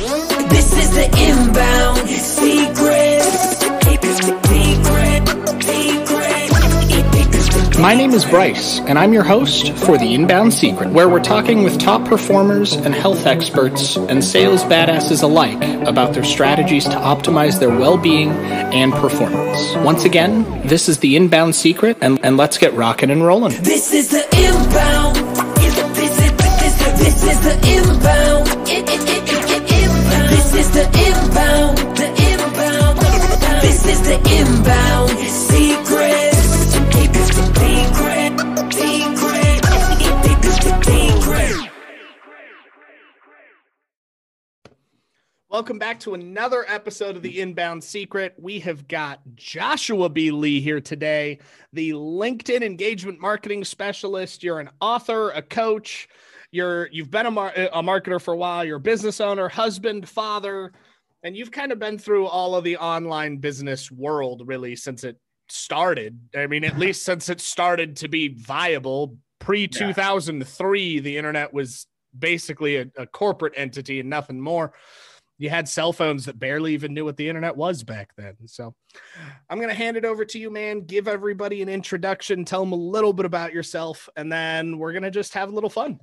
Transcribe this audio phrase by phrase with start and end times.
[0.00, 3.20] This is the inbound secret.
[3.82, 4.16] Keep it
[4.48, 5.28] secret,
[5.62, 6.50] secret.
[7.78, 11.64] My name is Bryce, and I'm your host for The Inbound Secret, where we're talking
[11.64, 17.60] with top performers and health experts and sales badasses alike about their strategies to optimize
[17.60, 19.74] their well being and performance.
[19.84, 23.52] Once again, this is The Inbound Secret, and, and let's get rocking and rolling.
[23.62, 25.16] This is the inbound.
[25.58, 26.18] This is, this
[26.62, 28.48] is, this is the inbound.
[28.66, 29.09] It- it-
[30.60, 31.78] is the inbound.
[31.96, 32.98] The inbound.
[33.62, 36.30] This is the inbound secret.
[45.48, 48.34] Welcome back to another episode of the Inbound Secret.
[48.38, 50.30] We have got Joshua B.
[50.30, 51.38] Lee here today,
[51.72, 54.42] the LinkedIn engagement marketing specialist.
[54.42, 56.08] You're an author, a coach.
[56.52, 58.64] You're you've been a, mar- a marketer for a while.
[58.64, 60.72] You're a business owner, husband, father,
[61.22, 65.16] and you've kind of been through all of the online business world really since it
[65.48, 66.18] started.
[66.34, 69.16] I mean, at least since it started to be viable.
[69.38, 71.86] Pre 2003, the internet was
[72.18, 74.74] basically a, a corporate entity and nothing more
[75.40, 78.36] you had cell phones that barely even knew what the internet was back then.
[78.44, 78.74] So
[79.48, 80.82] I'm going to hand it over to you, man.
[80.82, 85.02] Give everybody an introduction, tell them a little bit about yourself, and then we're going
[85.02, 85.98] to just have a little fun.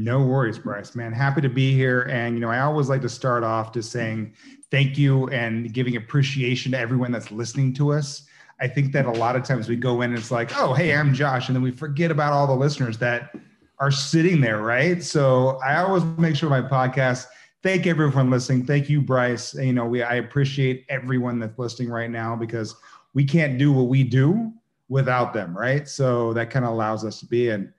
[0.00, 1.12] No worries, Bryce, man.
[1.12, 2.02] Happy to be here.
[2.02, 4.32] And, you know, I always like to start off just saying
[4.70, 8.22] thank you and giving appreciation to everyone that's listening to us.
[8.60, 10.94] I think that a lot of times we go in and it's like, oh, hey,
[10.94, 11.48] I'm Josh.
[11.48, 13.34] And then we forget about all the listeners that
[13.80, 15.02] are sitting there, right?
[15.02, 17.26] So I always make sure my podcast,
[17.64, 18.66] thank everyone listening.
[18.66, 19.52] Thank you, Bryce.
[19.54, 22.76] You know, we I appreciate everyone that's listening right now because
[23.14, 24.52] we can't do what we do
[24.88, 25.88] without them, right?
[25.88, 27.72] So that kind of allows us to be in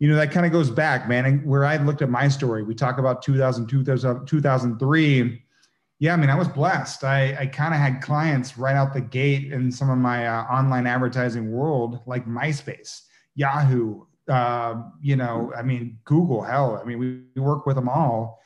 [0.00, 1.24] you know that kind of goes back man.
[1.26, 3.84] And where i looked at my story we talk about 2002
[4.26, 5.42] 2003
[6.00, 7.04] yeah i mean i was blessed.
[7.04, 10.42] I, I kind of had clients right out the gate in some of my uh,
[10.44, 13.02] online advertising world like myspace
[13.36, 17.88] yahoo uh, you know i mean google hell i mean we, we work with them
[17.88, 18.40] all.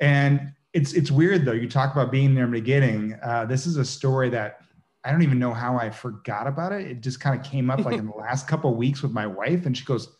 [0.00, 3.18] And it's it's weird though you talk about being there in the beginning.
[3.22, 4.60] Uh, this is a story that
[5.04, 6.86] i don't even know how i forgot about it.
[6.86, 9.26] It just kind of came up like in the last couple of weeks with my
[9.26, 10.17] wife and she goes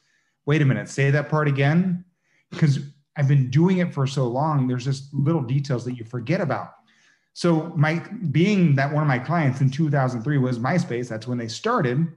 [0.49, 2.03] wait a minute, say that part again.
[2.51, 2.79] Because
[3.19, 6.71] I've been doing it for so long, there's just little details that you forget about.
[7.35, 11.49] So, my being that one of my clients in 2003 was MySpace, that's when they
[11.49, 12.09] started,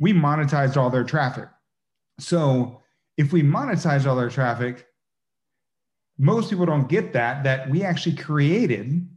[0.00, 1.48] we monetized all their traffic.
[2.18, 2.82] So,
[3.16, 4.86] if we monetized all their traffic,
[6.18, 9.08] most people don't get that, that we actually created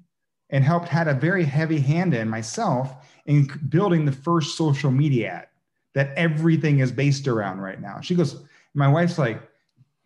[0.52, 5.30] and helped, had a very heavy hand in myself in building the first social media
[5.30, 5.48] ad
[5.96, 8.00] that everything is based around right now.
[8.00, 8.44] She goes,
[8.74, 9.42] my wife's like,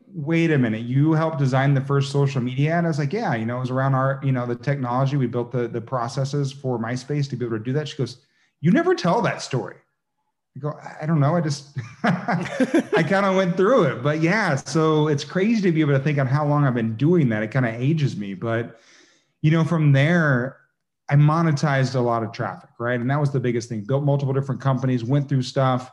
[0.08, 2.86] wait a minute, you helped design the first social media ad?
[2.86, 5.18] I was like, yeah, you know, it was around our, you know, the technology.
[5.18, 7.88] We built the, the processes for MySpace to be able to do that.
[7.88, 8.18] She goes,
[8.62, 9.76] you never tell that story.
[10.56, 11.36] I go, I don't know.
[11.36, 14.56] I just, I kind of went through it, but yeah.
[14.56, 17.42] So it's crazy to be able to think on how long I've been doing that.
[17.42, 18.80] It kind of ages me, but
[19.42, 20.58] you know, from there,
[21.10, 23.00] I monetized a lot of traffic, right?
[23.00, 23.82] And that was the biggest thing.
[23.82, 25.92] Built multiple different companies, went through stuff.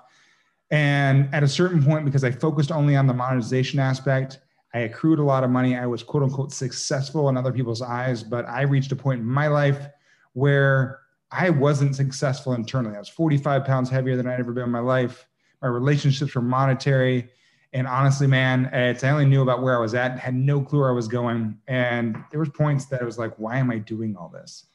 [0.70, 4.38] And at a certain point, because I focused only on the monetization aspect,
[4.72, 5.76] I accrued a lot of money.
[5.76, 9.26] I was quote unquote successful in other people's eyes, but I reached a point in
[9.26, 9.88] my life
[10.32, 11.00] where
[11.32, 12.96] I wasn't successful internally.
[12.96, 15.26] I was 45 pounds heavier than I'd ever been in my life.
[15.60, 17.30] My relationships were monetary.
[17.72, 20.80] And honestly, man, it's, I only knew about where I was at, had no clue
[20.80, 21.56] where I was going.
[21.68, 24.66] And there was points that I was like, why am I doing all this?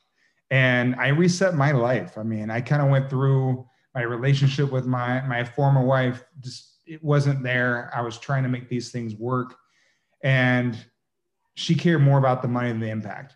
[0.50, 2.18] And I reset my life.
[2.18, 6.24] I mean, I kind of went through my relationship with my my former wife.
[6.42, 7.90] Just it wasn't there.
[7.96, 9.56] I was trying to make these things work,
[10.24, 10.78] and
[11.56, 13.36] she cared more about the money than the impact.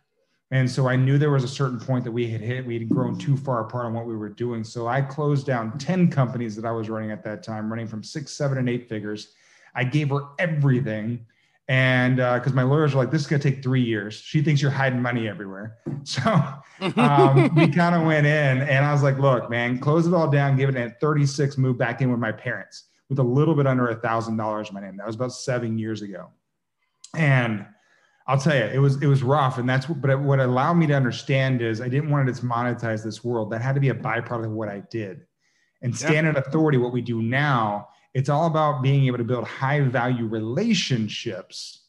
[0.52, 2.66] And so I knew there was a certain point that we had hit.
[2.66, 4.64] We had grown too far apart on what we were doing.
[4.64, 8.04] So I closed down 10 companies that I was running at that time, running from
[8.04, 9.34] six, seven, and eight figures.
[9.76, 11.28] I gave her everything.
[11.70, 14.16] And because uh, my lawyers were like, this is going to take three years.
[14.16, 15.78] She thinks you're hiding money everywhere.
[16.06, 16.22] So
[16.96, 20.30] um, we kind of went in and I was like, look, man, close it all
[20.30, 23.68] down, give it at 36, move back in with my parents with a little bit
[23.68, 24.96] under a thousand dollars in my name.
[24.96, 26.30] That was about seven years ago.
[27.16, 27.66] And
[28.28, 30.02] I'll tell you, it was it was rough, and that's what.
[30.02, 33.52] But what allowed me to understand is I didn't want to just monetize this world.
[33.52, 35.26] That had to be a byproduct of what I did.
[35.82, 36.44] And Standout yeah.
[36.46, 41.84] authority, what we do now, it's all about being able to build high value relationships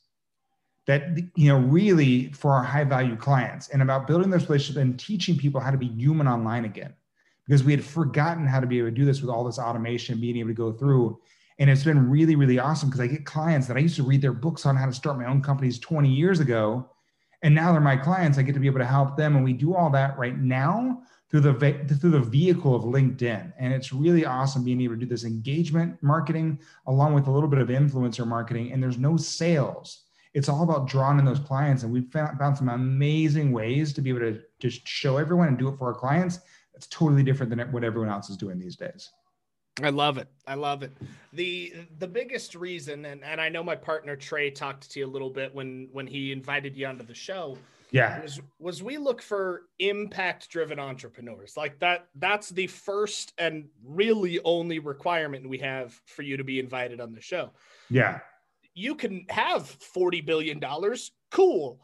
[0.86, 4.98] that you know really for our high value clients, and about building those relationships and
[4.98, 6.94] teaching people how to be human online again,
[7.46, 10.20] because we had forgotten how to be able to do this with all this automation,
[10.20, 11.20] being able to go through
[11.60, 14.22] and it's been really, really awesome because I get clients that I used to read
[14.22, 16.88] their books on how to start my own companies 20 years ago.
[17.42, 18.38] And now they're my clients.
[18.38, 19.36] I get to be able to help them.
[19.36, 23.52] And we do all that right now through the through the vehicle of LinkedIn.
[23.58, 27.48] And it's really awesome being able to do this engagement marketing along with a little
[27.48, 28.72] bit of influencer marketing.
[28.72, 30.04] And there's no sales.
[30.34, 31.82] It's all about drawing in those clients.
[31.82, 35.58] And we've found, found some amazing ways to be able to just show everyone and
[35.58, 36.40] do it for our clients.
[36.74, 39.10] It's totally different than what everyone else is doing these days.
[39.84, 40.28] I love it.
[40.46, 40.92] I love it.
[41.32, 45.08] The the biggest reason, and, and I know my partner Trey talked to you a
[45.08, 47.56] little bit when when he invited you onto the show
[47.90, 48.22] yeah.
[48.22, 51.56] was was we look for impact driven entrepreneurs.
[51.56, 56.60] Like that that's the first and really only requirement we have for you to be
[56.60, 57.50] invited on the show.
[57.88, 58.20] Yeah.
[58.74, 61.80] You can have 40 billion dollars cool.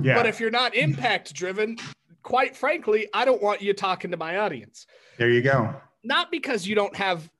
[0.00, 0.14] Yeah.
[0.14, 1.76] But if you're not impact driven
[2.22, 4.86] quite frankly i don't want you talking to my audience.
[5.16, 7.30] There you go not because you don't have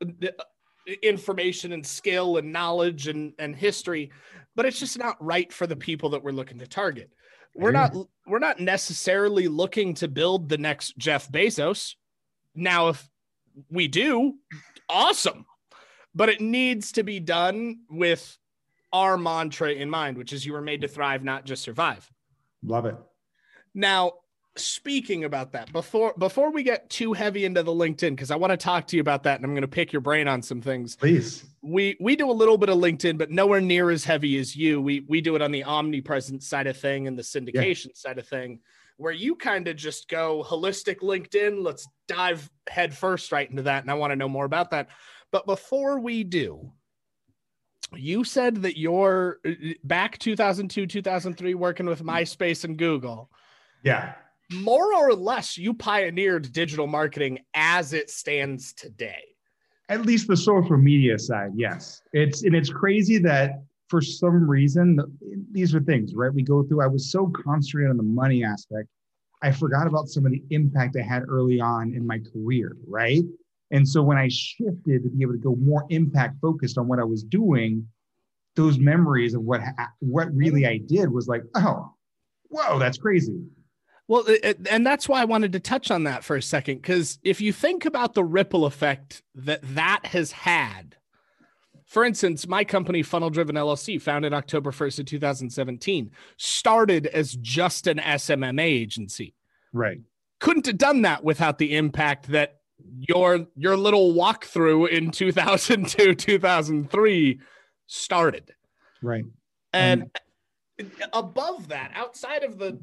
[1.03, 4.11] information and skill and knowledge and, and history
[4.57, 7.11] but it's just not right for the people that we're looking to target
[7.55, 7.95] we're not
[8.27, 11.95] we're not necessarily looking to build the next Jeff Bezos.
[12.55, 13.09] Now, if
[13.71, 14.35] we do,
[14.89, 15.47] awesome.
[16.15, 18.37] But it needs to be done with
[18.93, 22.09] our mantra in mind, which is you were made to thrive, not just survive.
[22.65, 22.97] Love it.
[23.75, 24.15] Now,
[24.56, 25.73] speaking about that.
[25.73, 28.97] Before before we get too heavy into the linkedin because i want to talk to
[28.97, 30.97] you about that and i'm going to pick your brain on some things.
[30.97, 31.44] Please.
[31.62, 34.81] We we do a little bit of linkedin but nowhere near as heavy as you.
[34.81, 37.93] We we do it on the omnipresent side of thing and the syndication yeah.
[37.94, 38.61] side of thing
[38.97, 41.62] where you kind of just go holistic linkedin.
[41.62, 44.88] Let's dive head first right into that and i want to know more about that.
[45.31, 46.73] But before we do
[47.97, 49.50] you said that you're uh,
[49.82, 53.31] back 2002 2003 working with myspace and google.
[53.82, 54.14] Yeah
[54.52, 59.23] more or less you pioneered digital marketing as it stands today.
[59.88, 62.02] At least the social media side yes.
[62.12, 64.99] It's and it's crazy that for some reason
[65.50, 66.82] these are things right we go through.
[66.82, 68.88] I was so concentrated on the money aspect
[69.43, 73.23] i forgot about some of the impact i had early on in my career right?
[73.73, 76.99] And so when i shifted to be able to go more impact focused on what
[76.99, 77.87] i was doing
[78.56, 79.61] those memories of what
[80.00, 81.93] what really i did was like oh
[82.49, 83.41] whoa that's crazy
[84.11, 84.27] well,
[84.69, 87.53] and that's why I wanted to touch on that for a second, because if you
[87.53, 90.97] think about the ripple effect that that has had,
[91.87, 97.87] for instance, my company, Funnel Driven LLC, founded October 1st of 2017, started as just
[97.87, 99.37] an SMMA agency.
[99.73, 100.01] Right.
[100.41, 102.57] Couldn't have done that without the impact that
[102.97, 107.41] your your little walkthrough in 2002, 2003
[107.87, 108.51] started.
[109.03, 109.23] Right.
[109.73, 110.11] And
[111.12, 112.79] above that, outside of the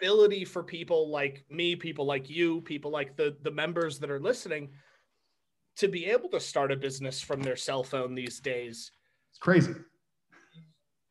[0.00, 4.20] ability for people like me, people like you, people like the the members that are
[4.20, 4.70] listening
[5.76, 8.92] to be able to start a business from their cell phone these days.
[9.30, 9.74] It's crazy.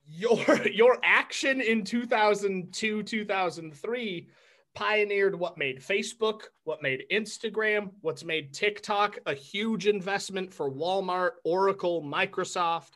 [0.06, 4.30] Your your action in 2002, 2003
[4.76, 11.32] pioneered what made Facebook, what made Instagram, what's made TikTok a huge investment for Walmart,
[11.44, 12.92] Oracle, Microsoft.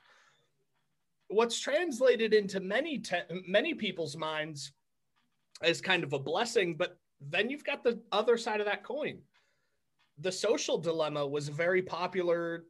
[1.34, 4.72] What's translated into many te- many people's minds
[5.64, 6.76] as kind of a blessing.
[6.76, 9.20] But then you've got the other side of that coin.
[10.20, 12.66] The Social Dilemma was a very popular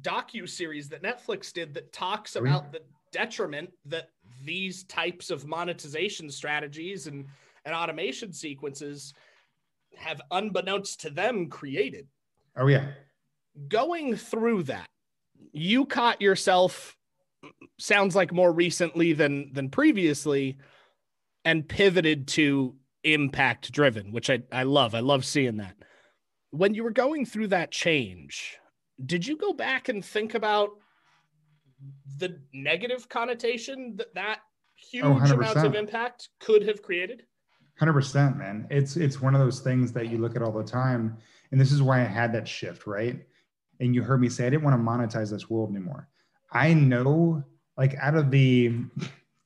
[0.00, 2.80] docu series that Netflix did that talks about the
[3.12, 4.08] detriment that
[4.44, 7.26] these types of monetization strategies and,
[7.64, 9.14] and automation sequences
[9.96, 12.08] have unbeknownst to them created.
[12.56, 12.88] Oh yeah.
[13.68, 14.88] Going through that,
[15.52, 16.96] you caught yourself
[17.78, 20.58] sounds like more recently than than previously
[21.44, 24.94] and pivoted to impact driven, which I, I love.
[24.94, 25.76] I love seeing that.
[26.50, 28.58] When you were going through that change,
[29.04, 30.70] did you go back and think about
[32.18, 34.38] the negative connotation that that
[34.74, 37.24] huge oh, amounts of impact could have created?
[37.80, 41.16] 100% man it's it's one of those things that you look at all the time
[41.50, 43.26] and this is why i had that shift right
[43.80, 46.08] and you heard me say i didn't want to monetize this world anymore
[46.52, 47.42] i know
[47.76, 48.72] like out of the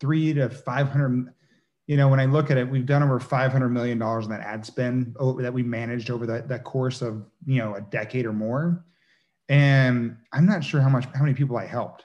[0.00, 1.32] three to 500
[1.88, 4.64] you know, when I look at it, we've done over $500 million in that ad
[4.64, 8.84] spend that we managed over that, that course of, you know, a decade or more.
[9.48, 12.04] And I'm not sure how much, how many people I helped.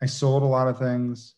[0.00, 1.34] I sold a lot of things.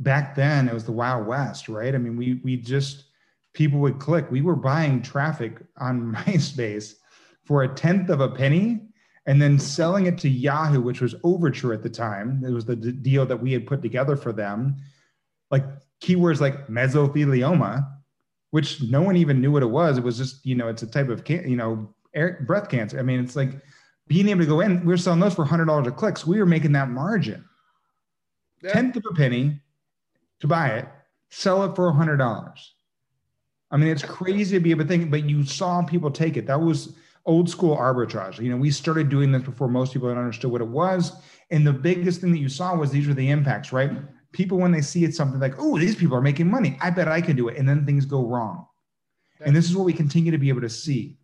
[0.00, 1.94] Back then it was the Wild West, right?
[1.94, 3.04] I mean, we, we just,
[3.52, 4.28] people would click.
[4.28, 6.94] We were buying traffic on MySpace
[7.44, 8.88] for a tenth of a penny
[9.26, 12.42] and then selling it to Yahoo, which was Overture at the time.
[12.46, 14.76] It was the d- deal that we had put together for them.
[15.50, 15.64] Like
[16.02, 17.88] keywords like mesothelioma,
[18.50, 19.98] which no one even knew what it was.
[19.98, 22.98] It was just, you know, it's a type of, can- you know, air, breath cancer.
[22.98, 23.50] I mean, it's like
[24.06, 26.18] being able to go in, we are selling those for $100 a click.
[26.18, 27.44] So we were making that margin.
[28.62, 28.72] Yeah.
[28.72, 29.60] Tenth of a penny
[30.40, 30.88] to buy it,
[31.30, 32.74] sell it for a hundred dollars.
[33.70, 36.46] I mean, it's crazy to be able to think, but you saw people take it.
[36.46, 36.94] That was
[37.26, 38.38] old school arbitrage.
[38.38, 41.12] You know, we started doing this before most people had understood what it was.
[41.50, 43.90] And the biggest thing that you saw was these were the impacts, right?
[44.32, 46.76] People, when they see it, something like, oh, these people are making money.
[46.80, 47.56] I bet I can do it.
[47.56, 48.66] And then things go wrong.
[49.40, 51.18] And this is what we continue to be able to see.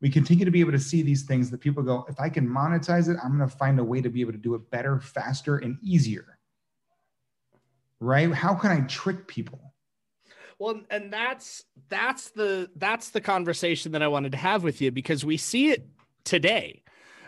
[0.00, 2.46] We continue to be able to see these things that people go, if I can
[2.46, 5.00] monetize it, I'm going to find a way to be able to do it better,
[5.00, 6.38] faster, and easier.
[8.00, 8.32] Right?
[8.32, 9.71] How can I trick people?
[10.62, 14.92] Well, and that's that's the that's the conversation that I wanted to have with you
[14.92, 15.88] because we see it
[16.22, 16.84] today.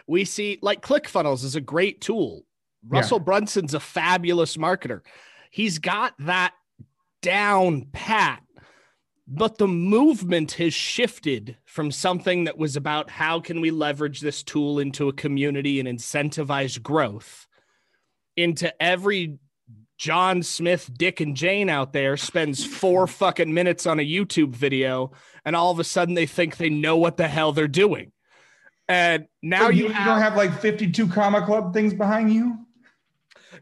[0.06, 2.46] We see like ClickFunnels is a great tool.
[2.86, 3.24] Russell yeah.
[3.24, 5.00] Brunson's a fabulous marketer.
[5.50, 6.54] He's got that
[7.22, 8.40] down pat.
[9.26, 14.44] But the movement has shifted from something that was about how can we leverage this
[14.44, 17.48] tool into a community and incentivize growth
[18.36, 19.38] into every
[19.96, 25.12] John Smith, Dick, and Jane out there spends four fucking minutes on a YouTube video,
[25.44, 28.12] and all of a sudden they think they know what the hell they're doing.
[28.88, 32.58] And now so you, you, have, don't have like 52 comma club things behind you?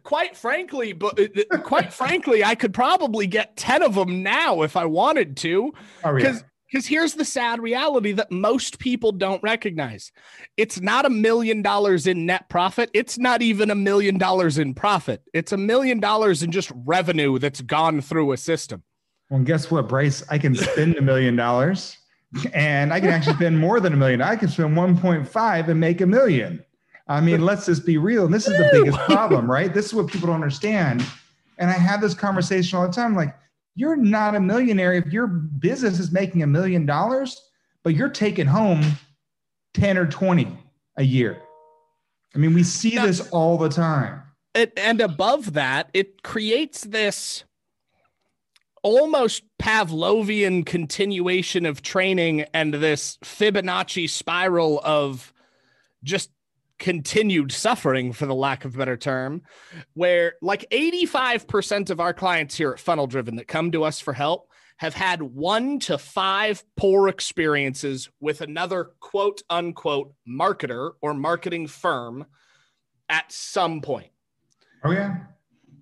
[0.02, 4.62] Quite frankly, but uh, uh, quite frankly, I could probably get 10 of them now
[4.62, 5.72] if I wanted to.
[6.02, 6.38] Oh, yeah.
[6.72, 10.10] Because here's the sad reality that most people don't recognize
[10.56, 12.90] it's not a million dollars in net profit.
[12.94, 15.22] It's not even a million dollars in profit.
[15.34, 18.82] It's a million dollars in just revenue that's gone through a system.
[19.28, 20.24] Well, guess what, Bryce?
[20.30, 21.98] I can spend a million dollars
[22.54, 24.22] and I can actually spend more than a million.
[24.22, 26.64] I can spend 1.5 and make a million.
[27.06, 28.24] I mean, let's just be real.
[28.24, 29.74] And this is the biggest problem, right?
[29.74, 31.04] This is what people don't understand.
[31.58, 33.36] And I have this conversation all the time like,
[33.74, 37.40] you're not a millionaire if your business is making a million dollars,
[37.82, 38.82] but you're taking home
[39.74, 40.48] 10 or 20
[40.96, 41.40] a year.
[42.34, 44.22] I mean, we see now, this all the time.
[44.54, 47.44] It, and above that, it creates this
[48.82, 55.32] almost Pavlovian continuation of training and this Fibonacci spiral of
[56.02, 56.30] just
[56.82, 59.40] continued suffering for the lack of better term
[59.94, 64.12] where like 85% of our clients here at funnel driven that come to us for
[64.12, 64.48] help
[64.78, 72.26] have had one to five poor experiences with another quote unquote marketer or marketing firm
[73.08, 74.10] at some point.
[74.82, 75.18] Oh yeah.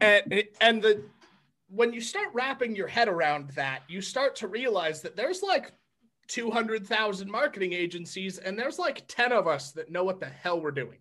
[0.02, 1.02] And and the
[1.70, 5.72] when you start wrapping your head around that you start to realize that there's like
[6.30, 10.70] 200,000 marketing agencies, and there's like 10 of us that know what the hell we're
[10.70, 10.98] doing.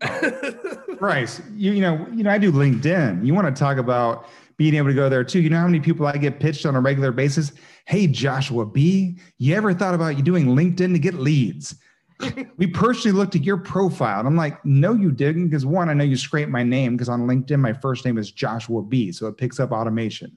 [0.98, 3.24] Bryce, you, you know, you know, I do LinkedIn.
[3.24, 5.40] You want to talk about being able to go there too.
[5.40, 7.52] You know how many people I get pitched on a regular basis?
[7.86, 11.74] Hey, Joshua B, you ever thought about you doing LinkedIn to get leads?
[12.56, 15.48] we personally looked at your profile and I'm like, no, you didn't.
[15.48, 18.30] Because one, I know you scraped my name because on LinkedIn, my first name is
[18.30, 19.12] Joshua B.
[19.12, 20.36] So it picks up automation.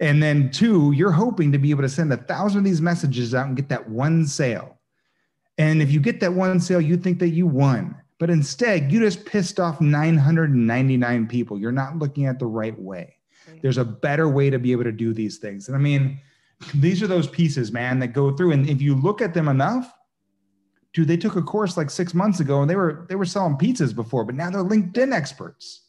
[0.00, 3.34] And then two, you're hoping to be able to send a thousand of these messages
[3.34, 4.78] out and get that one sale.
[5.56, 7.96] And if you get that one sale, you think that you won.
[8.18, 11.58] But instead, you just pissed off 999 people.
[11.58, 13.16] You're not looking at the right way.
[13.62, 15.68] There's a better way to be able to do these things.
[15.68, 16.20] And I mean,
[16.74, 18.52] these are those pieces, man, that go through.
[18.52, 19.92] And if you look at them enough,
[20.92, 23.56] dude, they took a course like six months ago and they were they were selling
[23.56, 25.82] pizzas before, but now they're LinkedIn experts.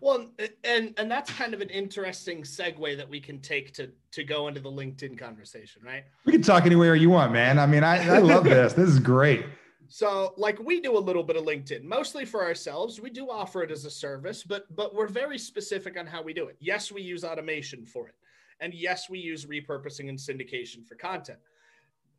[0.00, 0.26] Well,
[0.64, 4.48] and and that's kind of an interesting segue that we can take to to go
[4.48, 6.04] into the LinkedIn conversation, right?
[6.24, 7.58] We can talk anywhere you want, man.
[7.58, 8.72] I mean, I, I love this.
[8.72, 9.44] This is great.
[9.88, 13.00] So, like we do a little bit of LinkedIn, mostly for ourselves.
[13.00, 16.34] We do offer it as a service, but but we're very specific on how we
[16.34, 16.56] do it.
[16.60, 18.14] Yes, we use automation for it.
[18.60, 21.38] And yes, we use repurposing and syndication for content.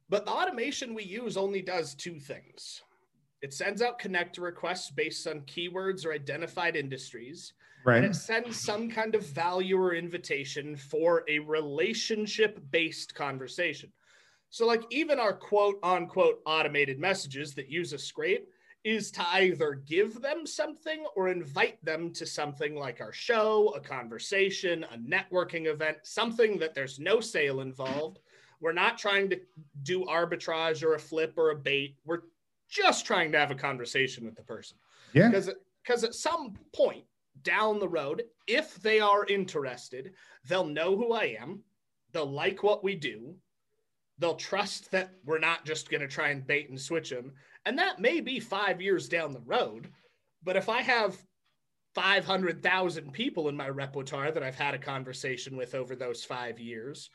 [0.09, 2.81] But the automation we use only does two things.
[3.41, 7.53] It sends out connect requests based on keywords or identified industries
[7.85, 8.03] Right.
[8.03, 13.91] And it sends some kind of value or invitation for a relationship based conversation.
[14.49, 18.49] So, like, even our quote unquote automated messages that use a scrape
[18.83, 23.79] is to either give them something or invite them to something like our show, a
[23.79, 28.19] conversation, a networking event, something that there's no sale involved.
[28.61, 29.39] We're not trying to
[29.83, 31.95] do arbitrage or a flip or a bait.
[32.05, 32.21] We're
[32.69, 34.77] just trying to have a conversation with the person.
[35.13, 35.29] Yeah.
[35.29, 35.49] Because
[35.83, 37.03] because at some point
[37.43, 40.13] down the road, if they are interested,
[40.47, 41.63] they'll know who I am.
[42.11, 43.35] They'll like what we do.
[44.17, 47.33] They'll trust that we're not just going to try and bait and switch them.
[47.65, 49.89] And that may be five years down the road.
[50.43, 51.17] But if I have
[51.95, 57.09] 500,000 people in my repertoire that I've had a conversation with over those five years,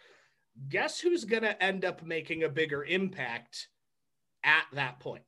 [0.69, 3.69] guess who's going to end up making a bigger impact
[4.43, 5.25] at that point?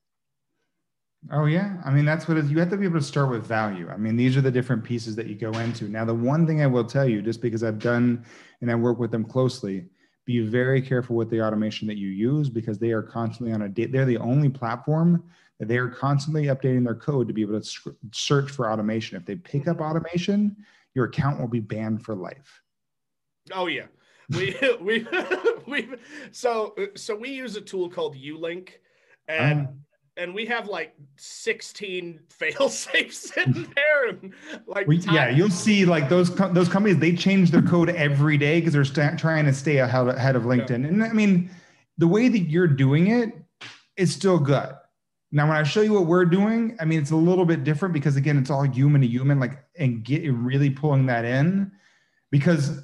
[1.32, 2.50] Oh yeah, I mean that's what it is.
[2.50, 3.88] you have to be able to start with value.
[3.88, 5.88] I mean these are the different pieces that you go into.
[5.88, 8.24] Now the one thing I will tell you, just because I've done
[8.60, 9.86] and I work with them closely,
[10.24, 13.68] be very careful with the automation that you use because they are constantly on a
[13.68, 13.92] date.
[13.92, 15.24] They're the only platform
[15.58, 19.16] that they are constantly updating their code to be able to search for automation.
[19.16, 20.56] If they pick up automation,
[20.94, 22.62] your account will be banned for life.
[23.52, 23.86] Oh yeah,
[24.30, 25.06] we we
[25.66, 25.88] we
[26.30, 28.70] so so we use a tool called Ulink,
[29.26, 29.66] and.
[29.66, 29.70] Uh
[30.16, 34.32] and we have like 16 fail safes sitting there and
[34.66, 38.60] like we, yeah you'll see like those those companies they change their code every day
[38.60, 40.88] because they're st- trying to stay ahead, ahead of linkedin yeah.
[40.88, 41.50] and i mean
[41.98, 43.32] the way that you're doing it
[43.96, 44.70] is still good
[45.32, 47.92] now when i show you what we're doing i mean it's a little bit different
[47.92, 51.70] because again it's all human to human like and get really pulling that in
[52.30, 52.80] because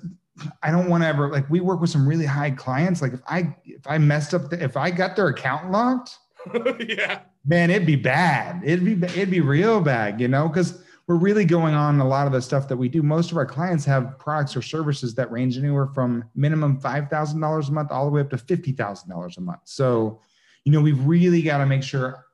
[0.63, 3.03] I don't want to ever like we work with some really high clients.
[3.03, 6.19] Like if I if I messed up the, if I got their account locked,
[6.89, 7.21] yeah.
[7.45, 8.63] Man, it'd be bad.
[8.65, 12.27] It'd be it'd be real bad, you know, because we're really going on a lot
[12.27, 13.03] of the stuff that we do.
[13.03, 17.41] Most of our clients have products or services that range anywhere from minimum five thousand
[17.41, 19.61] dollars a month all the way up to fifty thousand dollars a month.
[19.65, 20.21] So,
[20.65, 22.25] you know, we've really got to make sure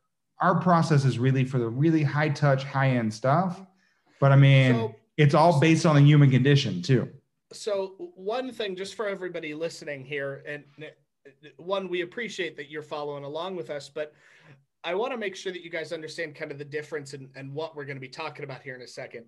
[0.41, 3.61] our process is really for the really high touch, high end stuff.
[4.21, 7.09] But I mean, so, it's all based on the human condition too.
[7.53, 10.65] So, one thing, just for everybody listening here, and
[11.57, 14.13] one, we appreciate that you're following along with us, but
[14.85, 17.53] I want to make sure that you guys understand kind of the difference and, and
[17.53, 19.25] what we're going to be talking about here in a second.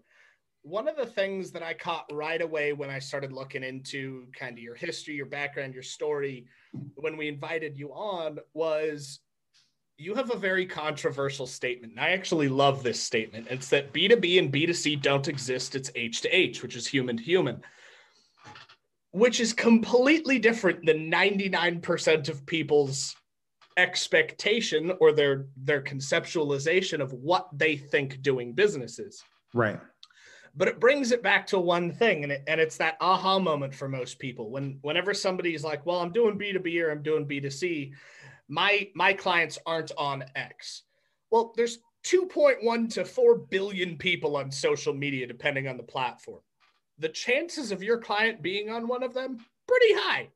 [0.62, 4.57] One of the things that I caught right away when I started looking into kind
[4.57, 6.47] of your history, your background, your story,
[6.95, 9.21] when we invited you on was
[9.97, 11.92] you have a very controversial statement.
[11.95, 13.49] And I actually love this statement.
[13.50, 17.23] It's that B2B and B2C don't exist, it's H to H, which is human to
[17.23, 17.62] human
[19.12, 23.17] which is completely different than 99% of people's
[23.76, 29.23] expectation or their their conceptualization of what they think doing business is.
[29.55, 29.81] Right.
[30.57, 33.73] But it brings it back to one thing, and, it, and it's that aha moment
[33.73, 34.50] for most people.
[34.50, 37.93] When whenever somebody's like, "Well, I'm doing B2B or I'm doing B2C,"
[38.49, 40.83] my my clients aren't on X.
[41.31, 46.40] Well, there's 2.1 to 4 billion people on social media, depending on the platform
[47.01, 50.29] the chances of your client being on one of them pretty high.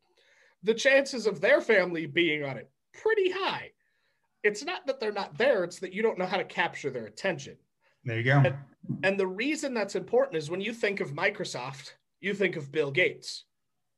[0.62, 3.70] The chances of their family being on it pretty high.
[4.42, 7.07] It's not that they're not there it's that you don't know how to capture their
[7.07, 7.57] attention.
[8.05, 8.42] There you go.
[8.44, 8.57] And,
[9.03, 12.90] and the reason that's important is when you think of microsoft you think of bill
[12.90, 13.44] gates.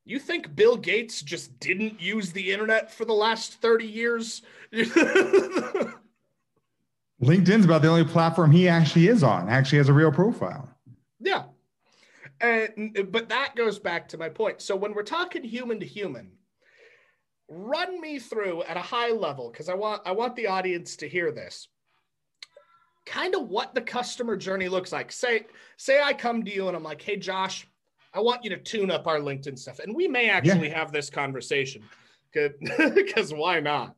[0.05, 4.43] You think bill gates just didn't use the internet for the last 30 years?
[7.23, 10.69] Linkedin's about the only platform he actually is on actually has a real profile.
[11.21, 11.45] Yeah
[12.41, 14.61] and but that goes back to my point.
[14.61, 16.33] So when we're talking human to human,
[17.49, 21.09] run me through at a high level because I want I want the audience to
[21.09, 21.69] hear this.
[23.05, 25.13] Kind of what the customer journey looks like.
[25.13, 25.47] Say
[25.77, 27.67] say I come to you and I'm like, "Hey Josh,
[28.13, 30.79] I want you to tune up our LinkedIn stuff." And we may actually yeah.
[30.79, 31.83] have this conversation
[32.33, 33.95] because why not?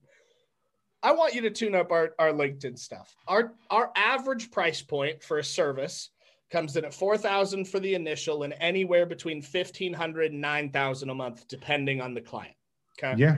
[1.02, 3.14] I want you to tune up our, our LinkedIn stuff.
[3.26, 6.10] Our our average price point for a service
[6.50, 11.46] comes in at 4000 for the initial and anywhere between 1500 and 9000 a month
[11.48, 12.54] depending on the client
[12.98, 13.36] okay yeah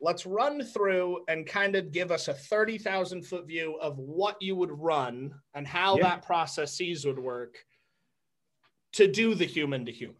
[0.00, 4.56] let's run through and kind of give us a 30,000 foot view of what you
[4.56, 6.04] would run and how yeah.
[6.04, 7.58] that processes would work
[8.92, 10.16] to do the human to human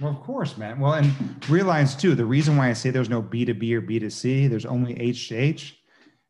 [0.00, 0.78] well, of course, man.
[0.78, 1.12] Well, and
[1.48, 5.28] realize too, the reason why I say there's no B2B or B2C, there's only H
[5.30, 5.76] to H,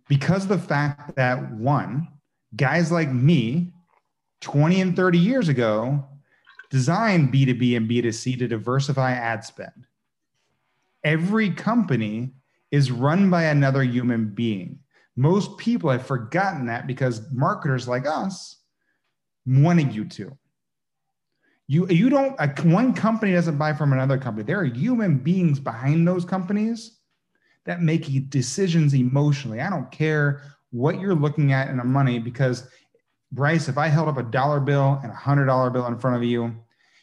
[0.09, 2.09] because the fact that one,
[2.57, 3.75] guys like me
[4.41, 6.05] 20 and 30 years ago
[6.71, 9.87] designed B2B and B2C to diversify ad spend.
[11.05, 12.33] Every company
[12.71, 14.81] is run by another human being.
[15.17, 18.59] Most people have forgotten that because marketers like us
[19.47, 20.37] wanted you to.
[21.67, 24.45] You, you don't, one company doesn't buy from another company.
[24.45, 26.99] There are human beings behind those companies
[27.65, 29.61] that make decisions emotionally.
[29.61, 32.69] I don't care what you're looking at in the money because
[33.33, 36.17] Bryce, if I held up a dollar bill and a hundred dollar bill in front
[36.17, 36.55] of you,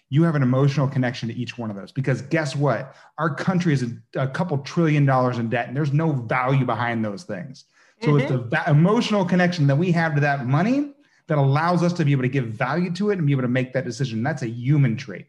[0.09, 2.95] you have an emotional connection to each one of those because guess what?
[3.17, 7.03] Our country is a, a couple trillion dollars in debt and there's no value behind
[7.03, 7.65] those things.
[8.01, 8.19] So mm-hmm.
[8.19, 10.91] it's the va- emotional connection that we have to that money
[11.27, 13.47] that allows us to be able to give value to it and be able to
[13.47, 14.21] make that decision.
[14.21, 15.27] That's a human trait.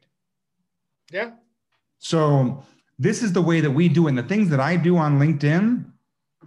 [1.10, 1.32] Yeah.
[1.98, 2.62] So
[2.98, 4.10] this is the way that we do it.
[4.10, 5.84] And the things that I do on LinkedIn,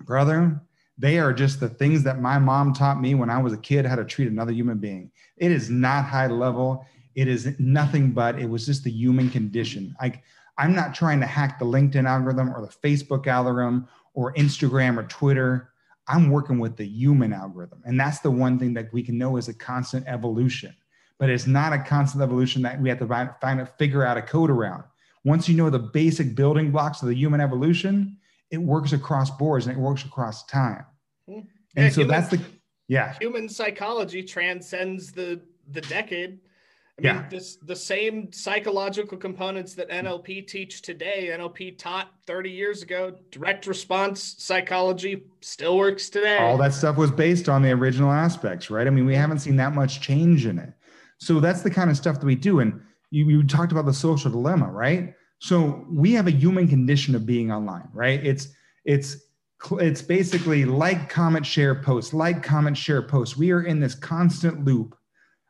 [0.01, 0.62] brother,
[0.99, 3.85] they are just the things that my mom taught me when I was a kid
[3.85, 5.09] how to treat another human being.
[5.38, 6.85] It is not high level.
[7.15, 9.95] It is nothing but it was just the human condition.
[10.01, 10.23] Like
[10.57, 15.03] I'm not trying to hack the LinkedIn algorithm or the Facebook algorithm or Instagram or
[15.03, 15.69] Twitter.
[16.09, 17.81] I'm working with the human algorithm.
[17.85, 20.75] And that's the one thing that we can know is a constant evolution.
[21.17, 24.21] But it's not a constant evolution that we have to find, find figure out a
[24.21, 24.83] code around.
[25.23, 28.17] Once you know the basic building blocks of the human evolution,
[28.51, 30.85] it works across boards and it works across time.
[31.27, 31.39] Hmm.
[31.75, 32.41] And Yeah, so human- that's the
[32.88, 33.15] yeah.
[33.19, 36.39] Human psychology transcends the the decade.
[36.97, 37.13] I Yeah.
[37.13, 43.15] mean, this the same psychological components that NLP teach today, NLP taught 30 years ago.
[43.29, 46.39] Direct response psychology still works today.
[46.39, 48.88] all that stuff was based on the original aspects, right?
[48.88, 50.73] I mean, we haven't seen that much change in it.
[51.19, 52.59] So that's the kind of stuff that we do.
[52.62, 52.81] And
[53.12, 55.13] you, you talked about the social dilemma, right?
[55.39, 58.23] So we have a human condition of being online, right?
[58.25, 58.49] It's
[58.86, 59.17] it's
[59.71, 63.38] it's basically like, comment, share, post, like, comment, share, post.
[63.38, 64.97] We are in this constant loop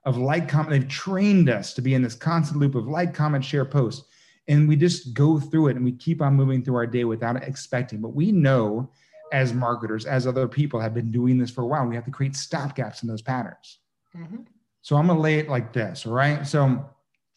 [0.06, 0.72] of like, comment.
[0.72, 4.06] They've trained us to be in this constant loop of like, comment, share, post.
[4.48, 7.44] And we just go through it and we keep on moving through our day without
[7.44, 8.02] expecting.
[8.02, 8.90] But we know
[9.32, 12.12] as marketers, as other people have been doing this for a while, we have to
[12.12, 13.78] create stopgaps in those patterns.
[14.18, 14.46] Mhm.
[14.82, 16.48] So I'm gonna lay it like this, all right?
[16.48, 16.84] So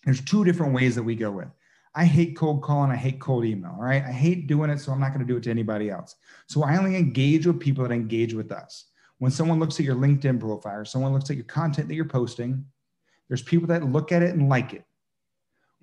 [0.06, 1.48] there's two different ways that we go with.
[1.94, 4.02] I hate cold calling, I hate cold email, all right?
[4.02, 6.16] I hate doing it, so I'm not gonna do it to anybody else.
[6.46, 8.86] So I only engage with people that engage with us.
[9.18, 12.04] When someone looks at your LinkedIn profile or someone looks at your content that you're
[12.06, 12.64] posting,
[13.28, 14.84] there's people that look at it and like it.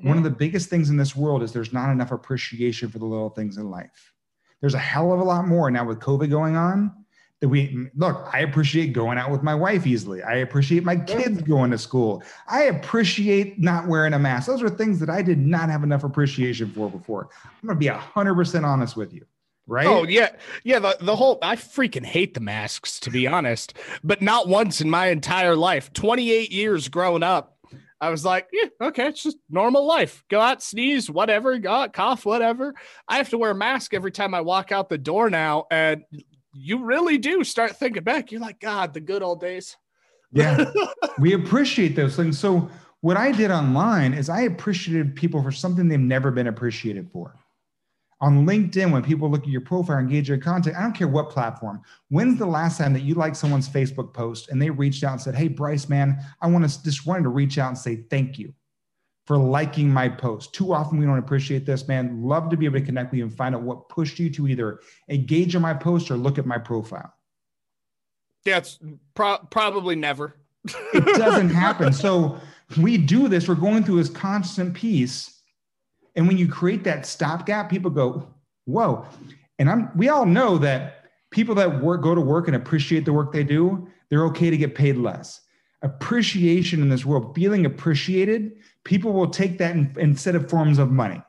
[0.02, 3.06] One of the biggest things in this world is there's not enough appreciation for the
[3.06, 4.14] little things in life.
[4.62, 6.94] There's a hell of a lot more now with COVID going on
[7.42, 8.30] that we look.
[8.34, 10.22] I appreciate going out with my wife easily.
[10.22, 12.24] I appreciate my kids going to school.
[12.48, 14.48] I appreciate not wearing a mask.
[14.48, 17.30] Those are things that I did not have enough appreciation for before.
[17.46, 19.26] I'm going to be 100% honest with you,
[19.68, 19.88] right?
[19.88, 20.32] Oh yeah,
[20.64, 20.80] yeah.
[20.80, 23.74] The the whole I freaking hate the masks to be honest,
[24.04, 25.94] but not once in my entire life.
[25.94, 27.58] Twenty eight years growing up,
[28.02, 30.24] I was like, yeah, okay, it's just normal life.
[30.30, 31.58] Go out, sneeze, whatever.
[31.58, 32.74] Go out, cough, whatever.
[33.08, 36.04] I have to wear a mask every time I walk out the door now, and
[36.54, 38.32] you really do start thinking back.
[38.32, 39.78] You're like, God, the good old days.
[40.32, 40.72] Yeah.
[41.20, 42.40] we appreciate those things.
[42.40, 42.70] So
[43.02, 47.36] what I did online is I appreciated people for something they've never been appreciated for.
[48.22, 51.30] On LinkedIn, when people look at your profile, engage your content, I don't care what
[51.30, 51.82] platform.
[52.10, 55.22] When's the last time that you liked someone's Facebook post and they reached out and
[55.22, 58.38] said, "Hey, Bryce, man, I want to just wanted to reach out and say thank
[58.38, 58.54] you
[59.30, 62.24] for liking my post." Too often we don't appreciate this, man.
[62.24, 64.48] Love to be able to connect with you and find out what pushed you to
[64.48, 67.14] either engage in my post or look at my profile.
[68.44, 68.80] Yeah, it's
[69.14, 70.36] pro- probably never.
[70.66, 71.94] it doesn't happen.
[71.94, 72.40] So
[72.82, 75.42] we do this, we're going through this constant piece.
[76.16, 78.28] And when you create that stopgap, people go,
[78.66, 79.06] whoa.
[79.60, 83.14] And I'm we all know that people that work go to work and appreciate the
[83.14, 85.42] work they do, they're okay to get paid less.
[85.82, 90.92] Appreciation in this world, feeling appreciated, people will take that in, instead of forms of
[90.92, 91.22] money.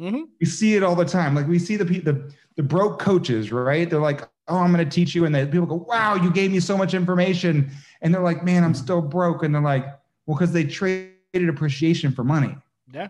[0.00, 0.24] Mhm.
[0.40, 1.34] We see it all the time.
[1.34, 3.88] Like we see the the the broke coaches, right?
[3.88, 6.50] They're like, "Oh, I'm going to teach you," and then people go, "Wow, you gave
[6.50, 7.70] me so much information,"
[8.02, 9.84] and they're like, "Man, I'm still broke," and they're like,
[10.26, 12.56] "Well, because they traded appreciation for money."
[12.92, 13.08] Yeah.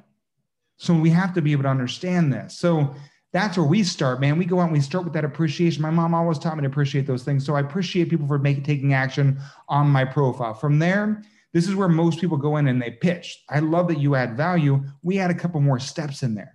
[0.79, 2.57] So we have to be able to understand this.
[2.57, 2.95] So
[3.33, 4.38] that's where we start, man.
[4.38, 5.83] We go out and we start with that appreciation.
[5.83, 7.45] My mom always taught me to appreciate those things.
[7.45, 9.38] So I appreciate people for making taking action
[9.69, 10.55] on my profile.
[10.55, 13.43] From there, this is where most people go in and they pitch.
[13.49, 14.83] I love that you add value.
[15.03, 16.55] We add a couple more steps in there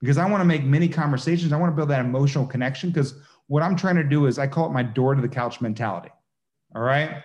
[0.00, 1.52] because I want to make many conversations.
[1.52, 3.14] I want to build that emotional connection because
[3.48, 6.10] what I'm trying to do is I call it my door to the couch mentality.
[6.74, 7.22] All right.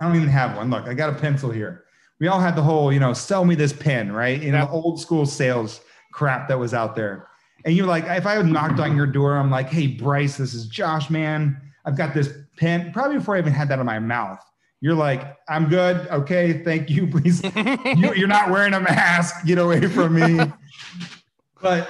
[0.00, 0.70] I don't even have one.
[0.70, 1.84] Look, I got a pencil here.
[2.20, 4.40] We all had the whole, you know, sell me this pen, right?
[4.40, 5.80] You know, old school sales
[6.12, 7.28] crap that was out there.
[7.64, 10.54] And you're like, if I had knocked on your door, I'm like, hey, Bryce, this
[10.54, 11.60] is Josh, man.
[11.84, 12.92] I've got this pen.
[12.92, 14.40] Probably before I even had that in my mouth.
[14.84, 16.06] You're like, I'm good.
[16.08, 16.62] Okay.
[16.62, 17.06] Thank you.
[17.10, 17.42] Please.
[17.42, 19.46] you, you're not wearing a mask.
[19.46, 20.44] Get away from me.
[21.62, 21.88] but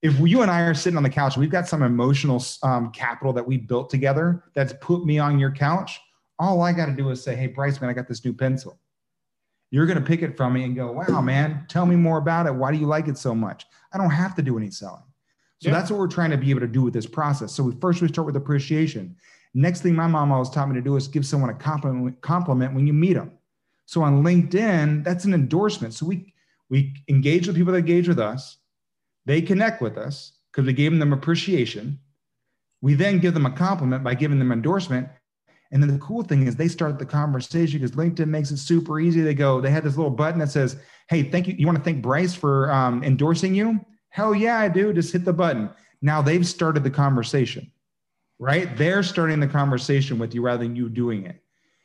[0.00, 3.32] if you and I are sitting on the couch, we've got some emotional um, capital
[3.32, 5.98] that we built together that's put me on your couch.
[6.38, 8.78] All I got to do is say, Hey, Bryce, man, I got this new pencil.
[9.72, 12.46] You're going to pick it from me and go, Wow, man, tell me more about
[12.46, 12.54] it.
[12.54, 13.66] Why do you like it so much?
[13.92, 15.02] I don't have to do any selling.
[15.58, 15.74] So Yeah.
[15.74, 17.50] that's what we're trying to be able to do with this process.
[17.50, 19.16] So we first we start with appreciation.
[19.54, 22.74] Next thing my mom always taught me to do is give someone a compliment, compliment
[22.74, 23.32] when you meet them.
[23.86, 25.94] So on LinkedIn, that's an endorsement.
[25.94, 26.32] So we
[26.68, 28.58] we engage with people that engage with us.
[29.26, 31.98] They connect with us because we gave them appreciation.
[32.80, 35.08] We then give them a compliment by giving them endorsement.
[35.72, 38.98] And then the cool thing is they start the conversation because LinkedIn makes it super
[38.98, 39.20] easy.
[39.20, 40.76] They go, they had this little button that says,
[41.08, 41.54] Hey, thank you.
[41.58, 43.84] You want to thank Bryce for um, endorsing you?
[44.10, 44.92] Hell yeah, I do.
[44.92, 45.70] Just hit the button.
[46.02, 47.70] Now they've started the conversation,
[48.40, 48.76] right?
[48.76, 51.40] They're starting the conversation with you rather than you doing it.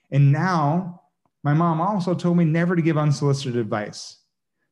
[0.09, 1.01] And now
[1.43, 4.17] my mom also told me never to give unsolicited advice.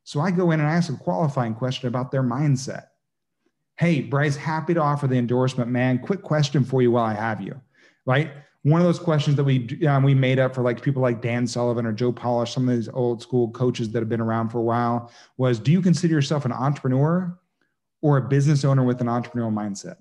[0.06, 2.86] So I go in and I ask a qualifying question about their mindset.
[3.78, 6.00] Hey, Bryce, happy to offer the endorsement, man.
[6.00, 7.60] Quick question for you while I have you.
[8.06, 8.32] right?
[8.63, 11.46] One of those questions that we um, we made up for like people like Dan
[11.46, 14.60] Sullivan or Joe Polish, some of these old school coaches that have been around for
[14.60, 17.38] a while, was do you consider yourself an entrepreneur
[18.02, 19.98] or a business owner with an entrepreneurial mindset?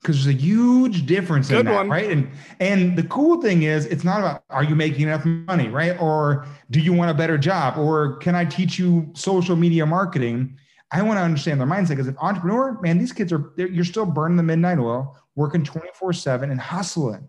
[0.00, 1.90] Because there's a huge difference Good in that, one.
[1.90, 2.10] right?
[2.10, 6.00] And and the cool thing is, it's not about are you making enough money, right?
[6.00, 7.76] Or do you want a better job?
[7.76, 10.56] Or can I teach you social media marketing?
[10.92, 14.06] I want to understand their mindset because if entrepreneur, man, these kids are you're still
[14.06, 17.28] burning the midnight oil, working 24-7 and hustling.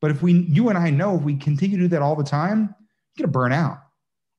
[0.00, 2.24] But if we you and I know if we continue to do that all the
[2.24, 2.74] time,
[3.14, 3.78] you're gonna burn out.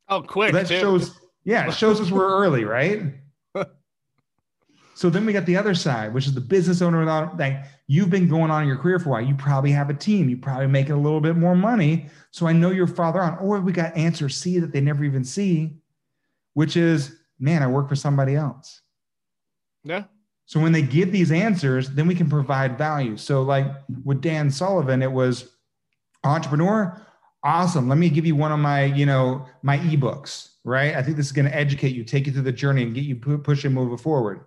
[0.07, 0.53] Oh, quick.
[0.53, 0.79] that too.
[0.79, 3.15] shows, yeah, it shows us we're early, right?
[5.01, 8.11] So then we got the other side, which is the business owner without like you've
[8.11, 9.21] been going on in your career for a while.
[9.21, 12.05] You probably have a team, you probably making a little bit more money.
[12.29, 13.39] So I know you're farther on.
[13.39, 15.77] Or we got answer C that they never even see,
[16.53, 18.81] which is, man, I work for somebody else.
[19.83, 20.03] Yeah.
[20.45, 23.17] So when they give these answers, then we can provide value.
[23.17, 23.65] So like
[24.03, 25.55] with Dan Sullivan, it was
[26.23, 27.01] entrepreneur,
[27.43, 27.89] awesome.
[27.89, 30.93] Let me give you one of my, you know, my ebooks, right?
[30.93, 33.03] I think this is going to educate you, take you through the journey and get
[33.03, 34.45] you pu- push and move it forward.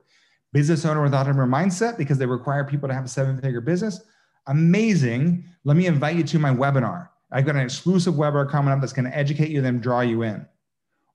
[0.54, 4.00] Business owner with entrepreneur mindset because they require people to have a seven figure business.
[4.46, 5.44] Amazing.
[5.64, 7.08] Let me invite you to my webinar.
[7.32, 10.22] I've got an exclusive webinar coming up that's going to educate you, then draw you
[10.22, 10.46] in.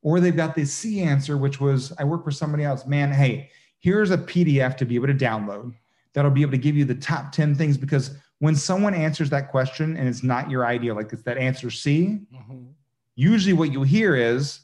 [0.02, 2.86] Or they've got this C answer, which was I work for somebody else.
[2.86, 3.50] Man, hey,
[3.80, 5.74] here's a PDF to be able to download
[6.14, 9.50] that'll be able to give you the top 10 things because when someone answers that
[9.52, 12.74] question and it's not your idea, like it's that answer C, Mhm.
[13.16, 14.60] usually what you hear is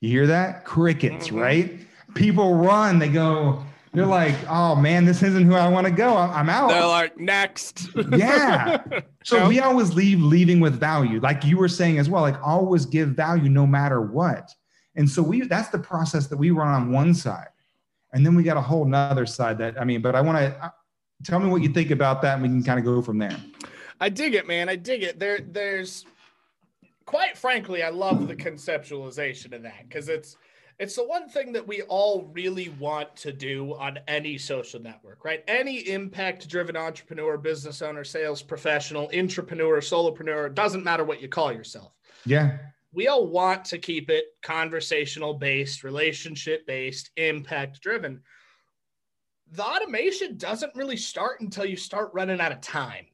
[0.00, 1.40] you hear that crickets Mhm.
[1.40, 1.80] right
[2.14, 6.16] people run they go they're like oh man this isn't who i want to go
[6.16, 7.88] i'm out They're like, next.
[8.10, 8.82] Yeah.
[9.24, 9.48] so No.
[9.48, 13.10] we always leave leaving with value like you were saying as well like always give
[13.10, 14.50] value no matter what
[14.96, 17.48] and so we that's the process that we run on one side
[18.12, 20.64] and then we got a whole nother side that i mean but i want to
[20.64, 20.70] uh,
[21.24, 23.36] tell me what you think about that and we can kind of go from there
[24.00, 24.68] I dig it, man.
[24.68, 25.20] I dig it.
[25.20, 26.04] There, there's
[27.06, 30.36] quite frankly, I love the conceptualization of that because it's
[30.78, 35.24] it's the one thing that we all really want to do on any social network,
[35.24, 35.44] right?
[35.46, 41.52] Any impact driven entrepreneur, business owner, sales professional, intrapreneur, solopreneur, doesn't matter what you call
[41.52, 41.92] yourself.
[42.24, 42.58] yeah
[42.92, 48.22] We all want to keep it conversational based, relationship based, impact driven.
[49.52, 53.06] The automation doesn't really start until you start running out of time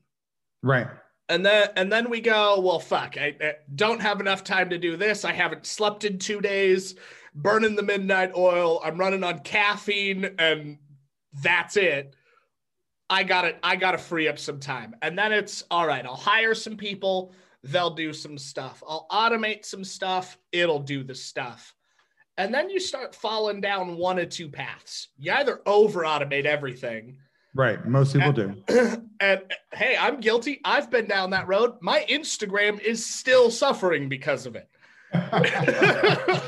[0.62, 0.88] right
[1.30, 4.78] and then and then we go well fuck I, I don't have enough time to
[4.78, 5.24] do this.
[5.24, 6.96] I haven't slept in two days.
[7.34, 8.80] Burning the midnight oil.
[8.84, 10.78] I'm running on caffeine and
[11.42, 12.16] that's it.
[13.08, 14.96] I gotta i gotta free up some time.
[15.00, 17.32] And then it's all right i'll hire some people.
[17.62, 18.82] They'll do some stuff.
[18.86, 20.36] I'll automate some stuff.
[20.50, 21.74] It'll do the stuff.
[22.38, 25.08] And then you start falling down one of two paths.
[25.18, 27.18] You either over automate everything
[27.54, 28.54] right most people do
[29.20, 30.60] and hey, I'm guilty.
[30.64, 31.76] I've been down that road.
[31.80, 34.68] My Instagram is still suffering because of it.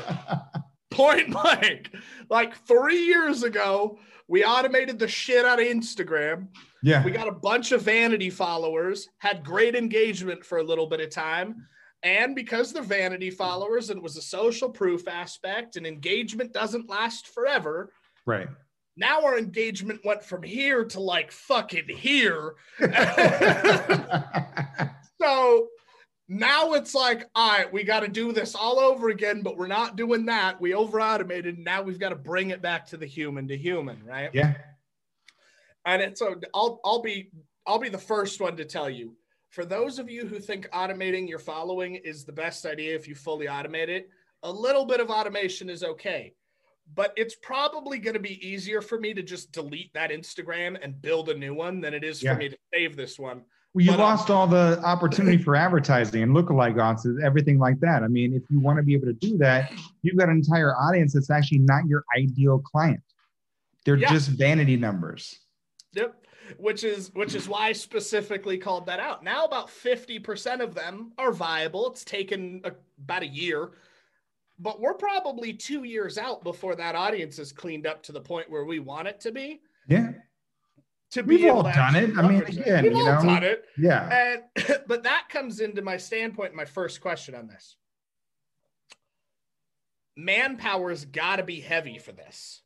[0.91, 1.95] Point blank.
[2.29, 6.47] Like three years ago, we automated the shit out of Instagram.
[6.81, 10.99] yeah We got a bunch of vanity followers, had great engagement for a little bit
[10.99, 11.67] of time.
[12.03, 16.89] And because they're vanity followers and it was a social proof aspect and engagement doesn't
[16.89, 17.93] last forever,
[18.25, 18.47] right
[18.95, 22.55] now our engagement went from here to like fucking here.
[25.21, 25.67] so
[26.27, 29.67] now it's like, all right, we got to do this all over again, but we're
[29.67, 30.61] not doing that.
[30.61, 31.57] We over automated.
[31.57, 34.29] Now we've got to bring it back to the human to human, right?
[34.33, 34.53] yeah
[35.85, 37.31] And it's so I'll I'll be
[37.65, 39.15] I'll be the first one to tell you.
[39.49, 43.15] For those of you who think automating your following is the best idea if you
[43.15, 44.09] fully automate it,
[44.41, 46.33] a little bit of automation is okay.
[46.95, 51.01] But it's probably going to be easier for me to just delete that Instagram and
[51.01, 52.33] build a new one than it is Yeah.
[52.33, 53.43] for me to save this one.
[53.73, 57.79] Well, you But, um, lost all the opportunity for advertising and lookalike audiences, everything like
[57.79, 58.03] that.
[58.03, 59.71] I mean, if you want to be able to do that,
[60.03, 63.01] you've got an entire audience that's actually not your ideal client.
[63.85, 64.09] They're Yeah.
[64.11, 65.39] just vanity numbers.
[65.93, 66.19] Yep.
[66.57, 69.23] Which is which is why I specifically called that out.
[69.23, 71.89] Now about 50% of them are viable.
[71.89, 73.71] It's taken a, about a year.
[74.59, 78.49] But we're probably 2 years out before that audience is cleaned up to the point
[78.49, 79.61] where we want it to be.
[79.87, 80.11] Yeah.
[81.11, 82.17] To be We've all done it.
[82.17, 83.65] I mean, again, We've you all know, done it.
[83.77, 84.41] Yeah.
[84.55, 87.75] And but that comes into my standpoint, my first question on this.
[90.17, 92.61] Manpower's got to be heavy for this.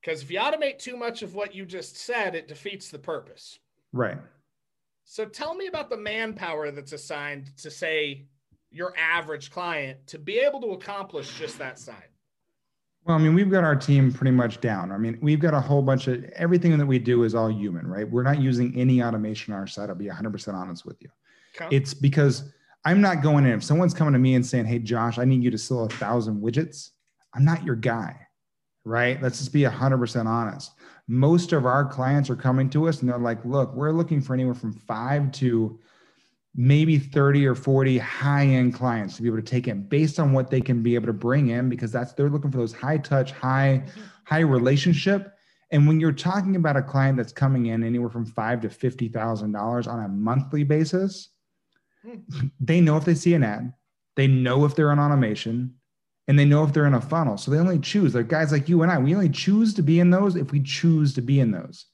[0.00, 3.58] Because if you automate too much of what you just said, it defeats the purpose.
[3.92, 4.18] Right.
[5.04, 8.26] So tell me about the manpower that's assigned to say
[8.76, 12.08] your average client to be able to accomplish just that side.
[13.06, 14.92] Well, I mean, we've got our team pretty much down.
[14.92, 17.86] I mean, we've got a whole bunch of everything that we do is all human,
[17.86, 18.08] right?
[18.08, 19.88] We're not using any automation on our side.
[19.88, 21.08] I'll be 100% honest with you.
[21.58, 21.74] Okay.
[21.74, 22.52] It's because
[22.84, 23.52] I'm not going in.
[23.52, 25.88] If someone's coming to me and saying, Hey, Josh, I need you to sell a
[25.88, 26.90] thousand widgets,
[27.32, 28.16] I'm not your guy,
[28.84, 29.22] right?
[29.22, 30.72] Let's just be 100% honest.
[31.08, 34.34] Most of our clients are coming to us and they're like, Look, we're looking for
[34.34, 35.78] anywhere from five to
[36.56, 40.32] maybe 30 or 40 high end clients to be able to take in based on
[40.32, 42.96] what they can be able to bring in because that's they're looking for those high
[42.96, 43.82] touch, high,
[44.24, 45.34] high relationship.
[45.70, 49.08] And when you're talking about a client that's coming in anywhere from five to fifty
[49.08, 51.28] thousand dollars on a monthly basis,
[52.02, 52.46] hmm.
[52.60, 53.72] they know if they see an ad,
[54.14, 55.74] they know if they're on automation,
[56.28, 57.36] and they know if they're in a funnel.
[57.36, 58.14] So they only choose.
[58.14, 60.62] Like guys like you and I, we only choose to be in those if we
[60.62, 61.86] choose to be in those.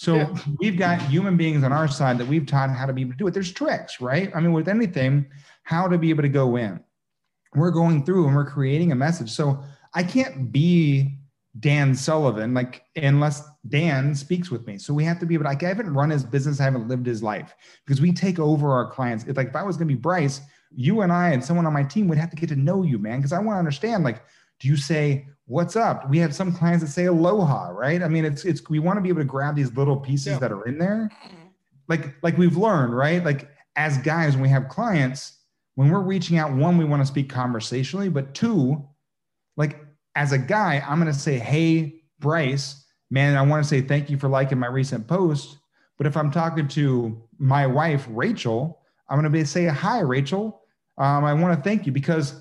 [0.00, 0.34] So Yeah.
[0.60, 3.18] we've got human beings on our side that we've taught how to be able to
[3.18, 3.34] do it.
[3.34, 4.34] There's tricks, right?
[4.34, 5.26] I mean, with anything,
[5.64, 6.80] how to be able to go in.
[7.54, 9.30] We're going through and we're creating a message.
[9.30, 11.18] So I can't be
[11.58, 14.78] Dan Sullivan, like unless Dan speaks with me.
[14.78, 16.88] So we have to be able to, like, I haven't run his business, I haven't
[16.88, 19.24] lived his life because we take over our clients.
[19.26, 20.40] It's like if I was gonna be Bryce,
[20.74, 22.98] you and I and someone on my team would have to get to know you,
[22.98, 23.18] man.
[23.18, 24.22] Because I want to understand, like,
[24.60, 26.08] do you say what's up?
[26.08, 28.02] We have some clients that say aloha, right?
[28.02, 30.38] I mean, it's it's we want to be able to grab these little pieces Yeah.
[30.38, 31.10] that are in there.
[31.88, 33.22] Like, like we've learned, right?
[33.24, 35.38] Like as guys, when we have clients,
[35.74, 38.86] when we're reaching out, one, we want to speak conversationally, but two,
[39.56, 39.84] like
[40.14, 44.18] as a guy, I'm gonna say, hey, Bryce, man, I want to say thank you
[44.18, 45.58] for liking my recent post.
[45.98, 50.62] But if I'm talking to my wife, Rachel, I'm gonna be say, hi, Rachel.
[50.96, 52.40] Um, I want to thank you because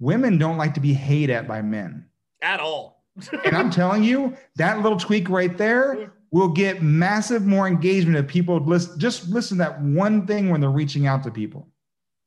[0.00, 2.07] women don't like to be hated at by men.
[2.42, 3.04] At all.
[3.44, 8.28] And I'm telling you, that little tweak right there will get massive more engagement if
[8.28, 11.68] people listen, just listen to that one thing when they're reaching out to people.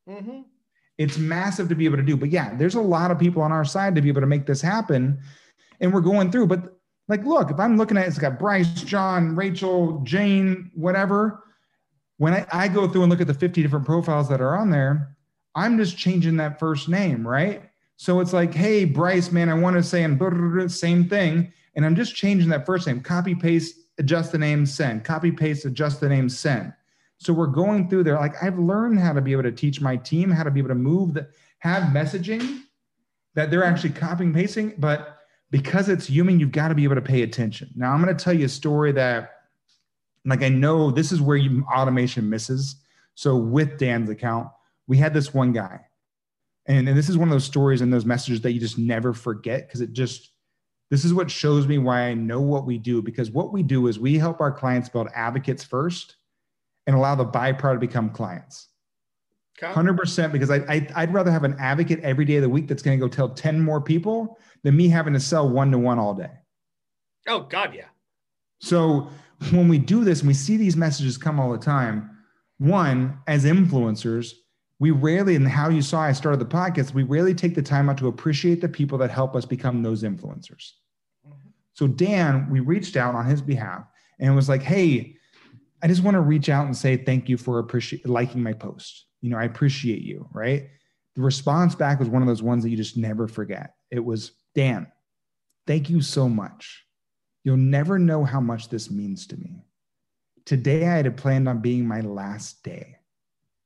[0.10, 0.46] Mhm.
[0.98, 2.18] It's massive to be able to do.
[2.18, 4.46] But yeah, there's a lot of people on our side to be able to make
[4.46, 5.20] this happen.
[5.80, 6.48] And we're going through.
[6.48, 11.44] But like, look, if I'm looking at it, it's got Bryce, John, Rachel, Jane, whatever.
[12.18, 14.70] When I, I go through and look at the 50 different profiles that are on
[14.70, 15.16] there,
[15.56, 17.71] I'm just changing that first name, right?
[18.02, 21.08] So it's like, hey, Bryce, man, I want to say and blah, blah, blah, same
[21.08, 21.54] thing.
[21.76, 25.66] And I'm just changing that first name, copy, paste, adjust the name, send, copy, paste,
[25.66, 26.74] adjust the name, send.
[27.20, 28.16] So we're going through there.
[28.16, 30.70] Like I've learned how to be able to teach my team how to be able
[30.70, 31.28] to move the
[31.60, 32.62] have messaging
[33.36, 35.20] that they're actually copying, pasting, but
[35.52, 37.70] because it's human, you've got to be able to pay attention.
[37.76, 39.30] Now I'm going to tell you a story that
[40.26, 42.78] like I know this is where you automation misses.
[43.14, 44.48] So with Dan's account,
[44.88, 45.82] we had this one guy.
[46.68, 49.14] And, and this is one of those stories and those messages that you just never
[49.14, 50.32] forget because it just
[50.92, 53.88] this is what shows me why I know what we do because what we do
[53.88, 56.18] is we help our clients build advocates first
[56.86, 58.68] and allow the byproduct to become clients.
[59.62, 59.72] Okay.
[59.74, 62.82] 100% because I, I, I'd rather have an advocate every day of the week that's
[62.82, 65.98] going to go tell 10 more people than me having to sell one to one
[65.98, 66.32] all day.
[67.28, 67.86] Oh God, yeah.
[68.60, 69.10] So
[69.52, 72.18] when we do this and we see these messages come all the time,
[72.58, 74.34] one, as influencers,
[74.82, 77.88] we rarely, and how you saw I started the podcast, we rarely take the time
[77.88, 80.72] out to appreciate the people that help us become those influencers.
[81.24, 81.50] Mm-hmm.
[81.74, 83.84] So Dan, we reached out on his behalf
[84.20, 85.18] and was like, hey,
[85.84, 89.06] I just want to reach out and say thank you for appreciate liking my post.
[89.22, 90.68] You know, I appreciate you, right?
[91.16, 93.76] The response back was one of those ones that you just never forget.
[93.92, 94.88] It was, Dan,
[95.68, 96.88] thank you so much.
[97.44, 99.64] You'll never know how much this means to me.
[100.46, 102.98] Today, I had planned on being my last day.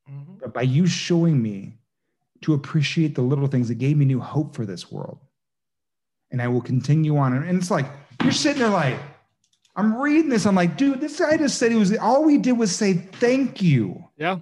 [0.09, 0.39] Mhm.
[0.39, 1.77] But by you showing me
[2.41, 5.19] to appreciate the little things, it gave me new hope for this world.
[6.31, 7.33] And I will continue on.
[7.33, 7.85] And it's like,
[8.23, 8.97] you're sitting there like,
[9.75, 10.45] I'm reading this.
[10.45, 13.61] I'm like, dude, this guy just said he was, all we did was say thank
[13.61, 14.03] you.
[14.17, 14.39] Yeah.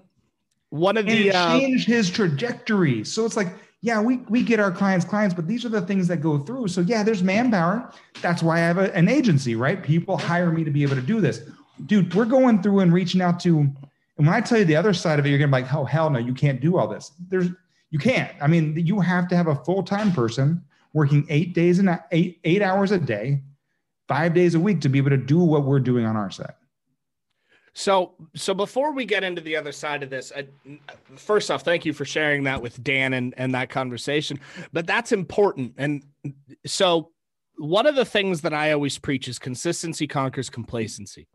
[0.69, 3.04] One of And the uh, changed his trajectory.
[3.04, 3.47] So it's like,
[3.82, 6.69] yeah, we, we get our clients clients, but these are the things that go through.
[6.69, 7.91] So yeah, there's manpower.
[8.21, 9.82] That's why I have a- an agency, right?
[9.84, 11.41] People hire me to be able to do this.
[11.86, 13.69] Dude, we're going through and reaching out to,
[14.17, 15.86] and when I tell you the other side of it, you're gonna be like, oh
[15.86, 17.12] hell no, you can't do all this.
[17.30, 17.49] There's
[17.89, 18.32] you can't.
[18.41, 22.62] I mean, you have to have a full-time person working eight days and eight eight
[22.62, 23.41] hours a day,
[24.08, 26.54] five days a week to be able to do what we're doing on our side.
[27.76, 30.45] So, so before we get into the other side of this, I,
[31.15, 34.40] first off, thank you for sharing that with Dan and and that conversation.
[34.71, 35.73] But that's important.
[35.77, 36.04] And
[36.67, 37.12] so,
[37.58, 41.27] one of the things that I always preach is consistency conquers complacency.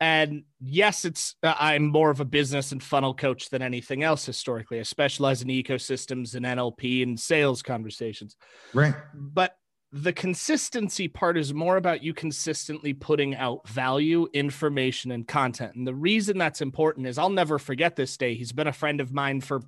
[0.00, 4.26] And yes, it's uh, I'm more of a business and funnel coach than anything else
[4.26, 4.80] historically.
[4.80, 8.36] I specialize in ecosystems and NLP and sales conversations
[8.72, 8.94] Right.
[9.14, 9.56] but
[9.92, 15.76] the consistency part is more about you consistently putting out value, information, and content.
[15.76, 18.34] And the reason that's important is I'll never forget this day.
[18.34, 19.62] He's been a friend of mine for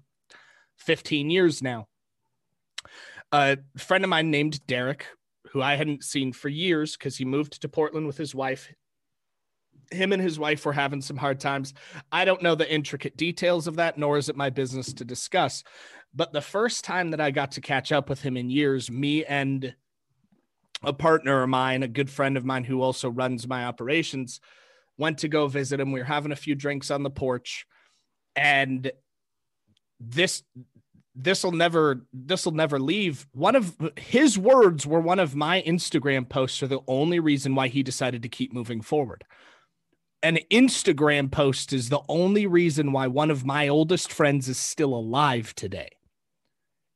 [0.78, 1.86] 15 years now.
[3.30, 5.06] A friend of mine named Derek
[5.52, 8.72] who I hadn't seen for years because he moved to Portland with his wife.
[9.90, 11.74] Him and his wife were having some hard times.
[12.10, 15.62] I don't know the intricate details of that, nor is it my business to discuss.
[16.14, 19.24] But the first time that I got to catch up with him in years, me
[19.24, 19.74] and
[20.82, 24.40] a partner of mine, a good friend of mine who also runs my operations,
[24.98, 25.92] went to go visit him.
[25.92, 27.66] We were having a few drinks on the porch,
[28.34, 28.90] and
[30.00, 30.42] this
[31.14, 35.62] this will never this will never leave one of his words were one of my
[35.66, 39.24] instagram posts are the only reason why he decided to keep moving forward
[40.26, 44.92] an instagram post is the only reason why one of my oldest friends is still
[44.94, 45.88] alive today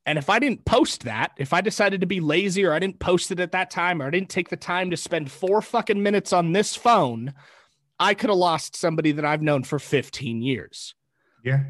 [0.07, 2.99] and if i didn't post that if i decided to be lazy or i didn't
[2.99, 6.03] post it at that time or i didn't take the time to spend four fucking
[6.03, 7.33] minutes on this phone
[7.99, 10.95] i could have lost somebody that i've known for 15 years
[11.45, 11.61] Yeah.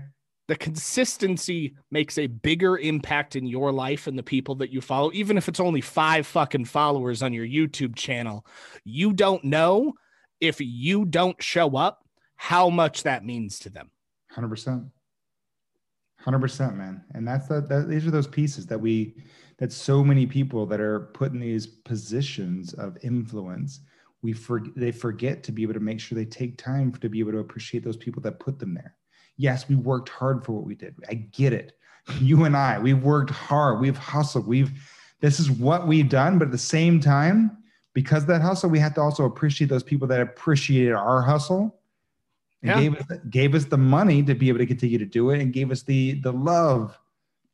[0.49, 5.11] the consistency makes a bigger impact in your life and the people that you follow,
[5.13, 8.45] even if it's only five fucking followers on your YouTube channel.
[8.85, 9.95] You don't know
[10.41, 12.05] if you don't show up
[12.37, 13.91] how much that means to them.
[14.31, 14.85] Hundred percent.
[16.19, 17.03] Hundred percent, man.
[17.15, 19.15] And that's the that, these are those pieces that we
[19.59, 23.81] that so many people that are put in these positions of influence,
[24.23, 27.21] we for, they forget to be able to make sure they take time to be
[27.21, 28.97] able to appreciate those people that put them there.
[29.37, 30.95] Yes, we worked hard for what we did.
[31.09, 31.73] I get it.
[32.19, 33.79] You and I, we've worked hard.
[33.79, 34.47] We've hustled.
[34.47, 34.73] We've
[35.21, 37.59] this is what we've done, but at the same time,
[37.93, 41.77] because of that hustle, we have to also appreciate those people that appreciated our hustle
[42.63, 42.81] and Yeah.
[42.81, 45.53] gave us gave us the money to be able to continue to do it and
[45.53, 46.99] gave us the the love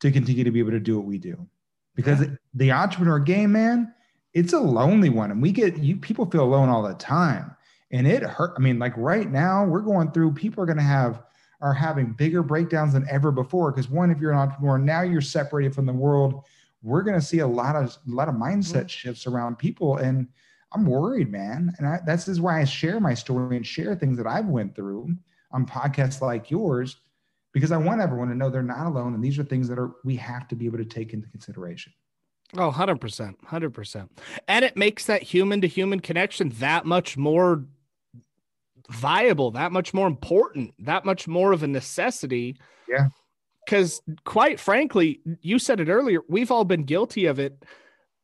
[0.00, 1.46] to continue to be able to do what we do.
[1.94, 3.92] Because the entrepreneur game man
[4.34, 5.30] it's a lonely one.
[5.30, 7.56] And we get you people feel alone all the time.
[7.90, 10.82] And it hurt i mean like right now we're going through people are going to
[10.82, 11.22] have
[11.62, 13.72] are having bigger breakdowns than ever before.
[13.72, 16.44] Because one if you're an entrepreneur now you're separated from the world
[16.86, 18.86] we're going to see a lot of a lot of mindset mm-hmm.
[18.86, 20.28] shifts around people and
[20.72, 24.16] i'm worried man and I, that's is why i share my story and share things
[24.18, 25.14] that i've went through
[25.50, 26.96] on podcasts like yours
[27.52, 29.96] because i want everyone to know they're not alone and these are things that are
[30.04, 31.92] we have to be able to take into consideration
[32.54, 33.34] Oh, 100%.
[33.44, 34.08] 100%.
[34.46, 37.64] And it makes that human to human connection that much more
[38.88, 42.56] viable, that much more important, that much more of a necessity.
[42.88, 43.08] Yeah.
[43.66, 47.62] Because quite frankly, you said it earlier, we've all been guilty of it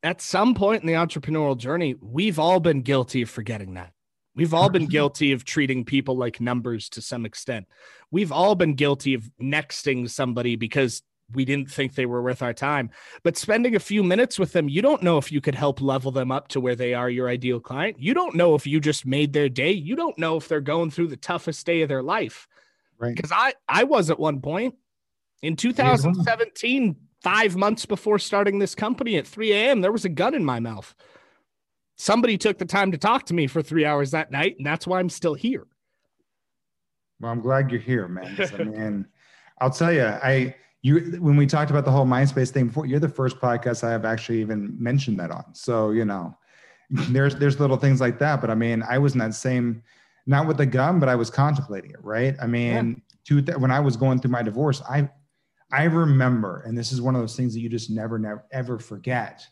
[0.02, 1.96] at some point in the entrepreneurial journey.
[2.00, 3.92] We've all been guilty of forgetting that.
[4.36, 7.66] We've all been guilty of treating people like numbers to some extent.
[8.10, 11.02] We've all been guilty of nexting somebody because
[11.34, 12.90] we didn't think they were worth our time.
[13.22, 16.12] But spending a few minutes with them, you don't know if you could help level
[16.12, 17.98] them up to where they are your ideal client.
[17.98, 19.72] You don't know if you just made their day.
[19.72, 22.46] You don't know if they're going through the toughest day of their life.
[22.98, 24.74] right Because I I was at one point
[25.42, 29.80] in 2017, five months before starting this company at 3 a.m.
[29.80, 30.94] There was a gun in my mouth.
[31.96, 34.86] Somebody took the time to talk to me for three hours that night, and that's
[34.86, 35.66] why I'm still here.
[37.20, 38.36] Well, I'm glad you're here, man.
[38.58, 39.06] I mean,
[39.60, 42.98] I'll tell you, I you when we talked about the whole MySpace thing before, you're
[42.98, 45.44] the first podcast I have actually even mentioned that on.
[45.52, 46.36] So you know,
[46.90, 48.40] there's there's little things like that.
[48.40, 49.82] But I mean, I was in that same,
[50.26, 52.02] not with the gun, but I was contemplating it.
[52.02, 52.34] Right?
[52.42, 55.08] I mean, two th- when I was going through my divorce, I
[55.72, 58.78] I remember, and this is one of those things that you just never never ever
[58.78, 59.46] forget.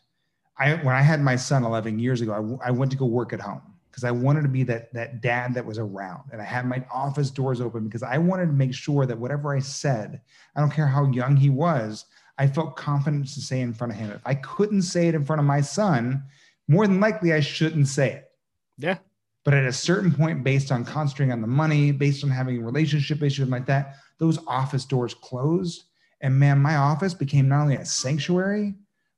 [0.57, 3.05] I when I had my son 11 years ago, I, w- I went to go
[3.05, 6.41] work at home because I wanted to be that that dad that was around, and
[6.41, 9.59] I had my office doors open because I wanted to make sure that whatever I
[9.59, 10.21] said,
[10.55, 12.05] I don't care how young he was,
[12.37, 14.11] I felt confident to say in front of him.
[14.11, 16.23] If I couldn't say it in front of my son,
[16.67, 18.31] more than likely I shouldn't say it.
[18.77, 18.97] Yeah.
[19.43, 23.23] But at a certain point, based on concentrating on the money, based on having relationship
[23.23, 25.85] issues like that, those office doors closed.
[26.21, 28.75] And man, my office became not only a sanctuary,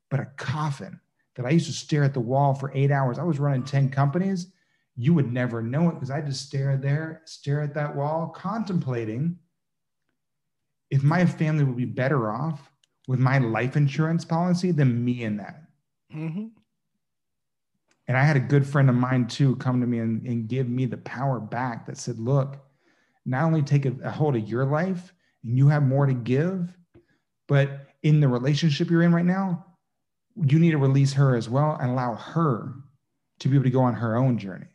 [0.09, 0.99] but a coffin
[1.35, 3.19] that I used to stare at the wall for eight hours.
[3.19, 4.47] I was running 10 companies.
[4.95, 9.37] You would never know it because I just stare there, stare at that wall, contemplating
[10.91, 12.71] if my family would be better off
[13.07, 15.63] with my life insurance policy than me in that.
[16.15, 16.47] Mm-hmm.
[18.07, 20.69] And I had a good friend of mine too come to me and, and give
[20.69, 22.63] me the power back that said, look,
[23.25, 26.77] not only take a, a hold of your life and you have more to give,
[27.47, 29.65] but in the relationship you're in right now,
[30.35, 32.73] you need to release her as well and allow her
[33.39, 34.65] to be able to go on her own journey.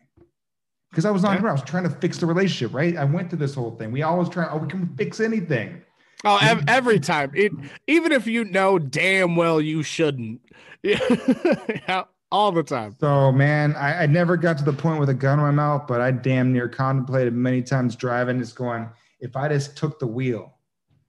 [0.90, 1.50] Because I was on, Yeah.
[1.50, 2.96] I was trying to fix the relationship, right?
[2.96, 3.92] I went through this whole thing.
[3.92, 5.82] We always try, oh, we can fix anything.
[6.24, 7.30] Oh, ev- every time.
[7.34, 7.52] It,
[7.86, 10.40] even if you know damn well you shouldn't.
[10.82, 12.96] yeah, all the time.
[13.00, 15.86] So, man, I, I never got to the point with a gun in my mouth,
[15.86, 18.88] but I damn near contemplated many times driving, just going,
[19.20, 20.54] if I just took the wheel,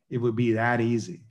[0.10, 1.22] it would be that easy.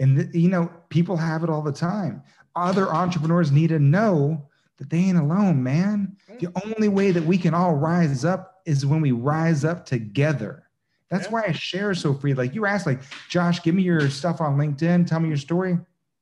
[0.00, 2.22] And, you know, people have it all the time.
[2.56, 6.16] Other entrepreneurs need to know that they ain't alone, man.
[6.40, 10.64] The only way that we can all rise up is when we rise up together.
[11.10, 11.32] That's Yeah.
[11.32, 12.34] why I share so free.
[12.34, 15.06] Like you asked, like, Josh, give me your stuff on LinkedIn.
[15.06, 15.78] Tell me your story.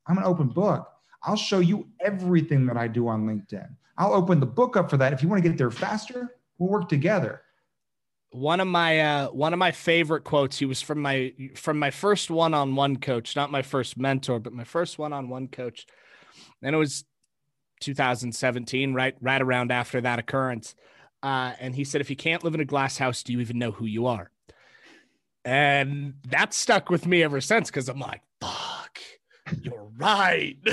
[0.07, 0.89] I'm an open book.
[1.23, 3.68] I'll show you everything that I do on LinkedIn.
[3.97, 5.12] I'll open the book up for that.
[5.12, 7.41] If you want to get there faster, we'll work together.
[8.33, 11.91] One of my uh one of my favorite quotes he was from my from my
[11.91, 15.87] first one-on-one coach not my first mentor but my first one-on-one coach.
[16.62, 17.05] And it was
[17.80, 20.74] 2017 right right around after that occurrence.
[21.22, 23.59] Uh and he said if you can't live in a glass house do you even
[23.59, 24.30] know who you are?
[25.45, 28.99] And that stuck with me ever since because i'm like fuck
[29.62, 30.57] you're right.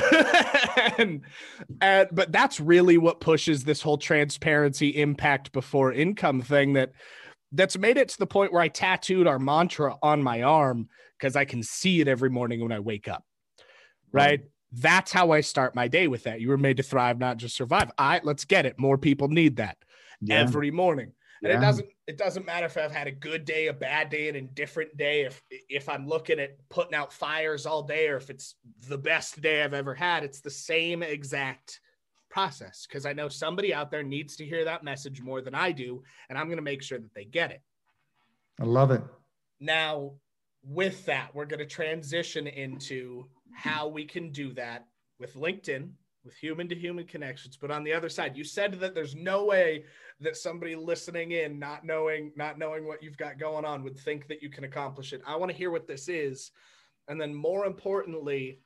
[0.98, 1.22] And,
[1.82, 6.94] and but that's really what pushes this whole transparency impact before income thing that
[7.52, 11.36] that's made it to the point where I tattooed our mantra on my arm because
[11.36, 13.24] I can see it every morning when I wake up.
[14.12, 14.42] Right?
[14.72, 16.42] That's how I start my day with that.
[16.42, 17.92] You were made to thrive, not just survive.
[17.98, 18.80] All right, let's get it.
[18.80, 19.78] More people need that
[20.22, 20.42] Yeah.
[20.42, 21.14] every morning.
[21.42, 24.30] And it doesn't it doesn't matter if I've had a good day, a bad day,
[24.30, 28.30] an indifferent day, if if I'm looking at putting out fires all day or if
[28.30, 28.56] it's
[28.88, 31.80] the best day I've ever had, it's the same exact
[32.30, 35.72] process because I know somebody out there needs to hear that message more than I
[35.72, 37.62] do and I'm going to make sure that they get it.
[38.60, 39.02] I love it.
[39.60, 40.14] Now,
[40.64, 44.88] with that, we're going to transition into how we can do that
[45.20, 45.90] with LinkedIn,
[46.24, 47.58] with human to human connections.
[47.58, 49.86] But on the other side, you said that there's no way
[50.20, 54.28] that somebody listening in, not knowing, not knowing what you've got going on, would think
[54.28, 55.22] that you can accomplish it.
[55.26, 56.52] I want to hear what this is.
[57.08, 58.60] And then more importantly,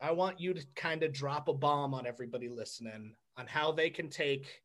[0.00, 3.90] I want you to kind of drop a bomb on everybody listening on how they
[3.90, 4.60] can take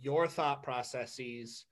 [0.00, 1.64] your thought processes,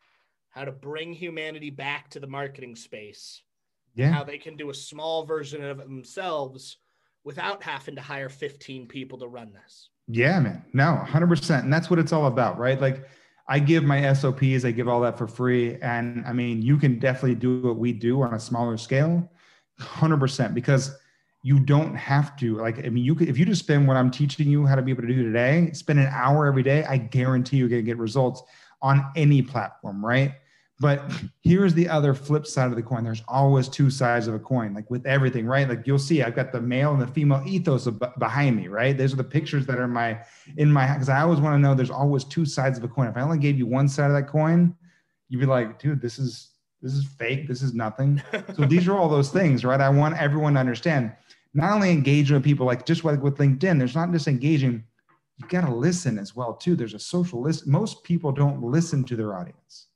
[0.51, 3.43] how to bring humanity back to the marketing space,
[3.95, 4.12] Yeah.
[4.12, 6.78] how they can do a small version of it themselves
[7.24, 9.89] without having to hire 15 people to run this.
[10.09, 10.64] Yeah, man.
[10.72, 11.62] No, 100%.
[11.64, 12.80] And that's what it's all about, right?
[12.80, 13.09] Like
[13.49, 15.78] I give my SOPs, I give all that for free.
[15.80, 19.30] And I mean, you can definitely do what we do on a smaller scale,
[19.80, 20.97] 100%, because
[21.43, 22.57] you don't have to.
[22.57, 24.82] Like, I mean, you could, if you just spend what I'm teaching you how to
[24.82, 27.86] be able to do today, spend an hour every day, I guarantee you're going to
[27.86, 28.43] get results
[28.80, 30.34] on any platform, right?
[30.80, 31.05] But
[31.43, 33.05] here's the other flip side of the coin.
[33.05, 35.68] There's always two sides of a coin, like with everything, right?
[35.68, 38.97] Like you'll see, I've got the male and the female ethos ab- behind me, right?
[38.97, 40.18] Those are the pictures that are in my
[40.57, 43.07] in my because I always want to know there's always two sides of a coin.
[43.07, 44.74] If I only gave you one side of that coin,
[45.28, 46.51] you'd be like, dude, this is
[46.82, 47.47] this is fake.
[47.47, 48.20] This is nothing.
[48.57, 49.80] So these are all those things, right?
[49.80, 51.12] I want everyone to understand.
[51.55, 54.85] Not only engage with people, like just like with LinkedIn, there's not just engaging.
[55.37, 56.77] You got to listen as well too.
[56.77, 57.67] There's a social list.
[57.67, 59.89] Most people don't listen to their audience.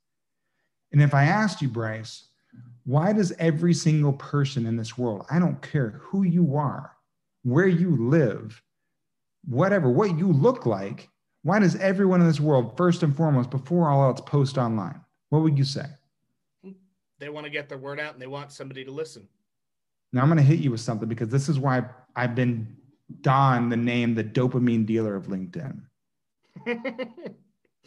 [0.92, 2.28] And if I asked you, Bryce,
[2.84, 6.92] why does every single person in this world, I don't care who you are,
[7.42, 8.62] where you live,
[9.44, 11.08] whatever, what you look like,
[11.42, 15.00] why does everyone in this world, first and foremost, before all else, post online?
[15.30, 15.86] What would you say?
[17.18, 19.26] They want to get their word out and they want somebody to listen.
[20.12, 21.84] Now I'm going to hit you with something because this is why
[22.14, 22.76] I've been
[23.20, 25.80] don the name the dopamine dealer of LinkedIn.
[26.66, 26.74] I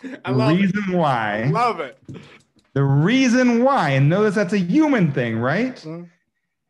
[0.01, 0.61] The love it.
[0.61, 1.97] reason why, Love it.
[2.73, 5.75] the reason why, and notice that's a human thing, right?
[5.77, 6.07] Mhm.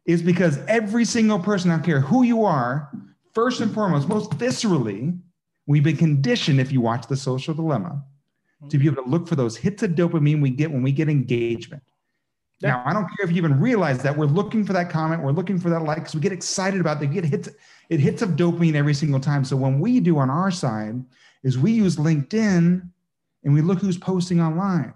[0.06, 2.90] Is because every single person, I don't care who you are,
[3.36, 5.16] first and foremost, most viscerally,
[5.68, 8.04] we've been conditioned, if you watch the social dilemma,
[8.70, 11.10] to be able to look for those hits of dopamine we get when we get
[11.10, 11.84] engagement.
[12.60, 12.72] Yeah.
[12.72, 15.32] Now, I don't care if you even realize that we're looking for that comment, we're
[15.32, 17.08] looking for that like, because we get excited about it.
[17.08, 17.50] We get hits,
[17.90, 19.46] it hits of dopamine every single time.
[19.46, 21.04] So when we do on our side
[21.44, 22.90] is we use LinkedIn
[23.44, 24.94] and we look who's posting online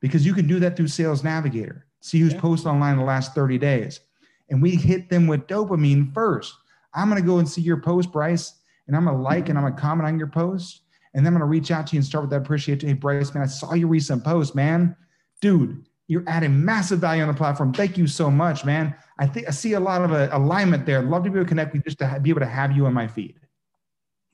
[0.00, 1.84] because you can do that through Sales Navigator.
[2.00, 2.40] See who's Yeah.
[2.40, 4.00] posted online in the last 30 days.
[4.48, 6.54] And we hit them with dopamine first.
[6.94, 8.54] I'm going to go and see your post, Bryce,
[8.86, 10.82] and I'm going to like and I'm going to comment on your post.
[11.12, 12.80] And then I'm going to reach out to you and start with that appreciate.
[12.80, 14.96] Hey, Bryce, man, I saw your recent post, man.
[15.42, 17.72] Dude, you're adding massive value on the platform.
[17.72, 18.94] Thank you so much, man.
[19.18, 20.98] I think I see a lot of uh, alignment there.
[20.98, 22.46] I'd love to be able to connect with you just to ha- be able to
[22.46, 23.38] have you on my feed.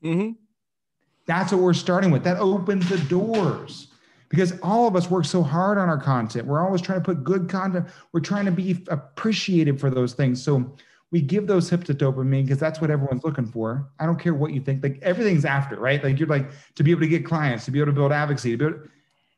[0.03, 0.31] Mm-hmm.
[1.27, 2.23] That's what we're starting with.
[2.23, 3.87] That opens the doors
[4.29, 6.47] because all of us work so hard on our content.
[6.47, 7.87] We're always trying to put good content.
[8.13, 10.41] We're trying to be appreciated for those things.
[10.41, 10.75] So
[11.11, 13.89] we give those hips to dopamine because that's what everyone's looking for.
[13.99, 14.81] I don't care what you think.
[14.81, 16.03] Like everything's after, right?
[16.03, 18.51] Like you're like to be able to get clients, to be able to build advocacy,
[18.51, 18.89] to be able to,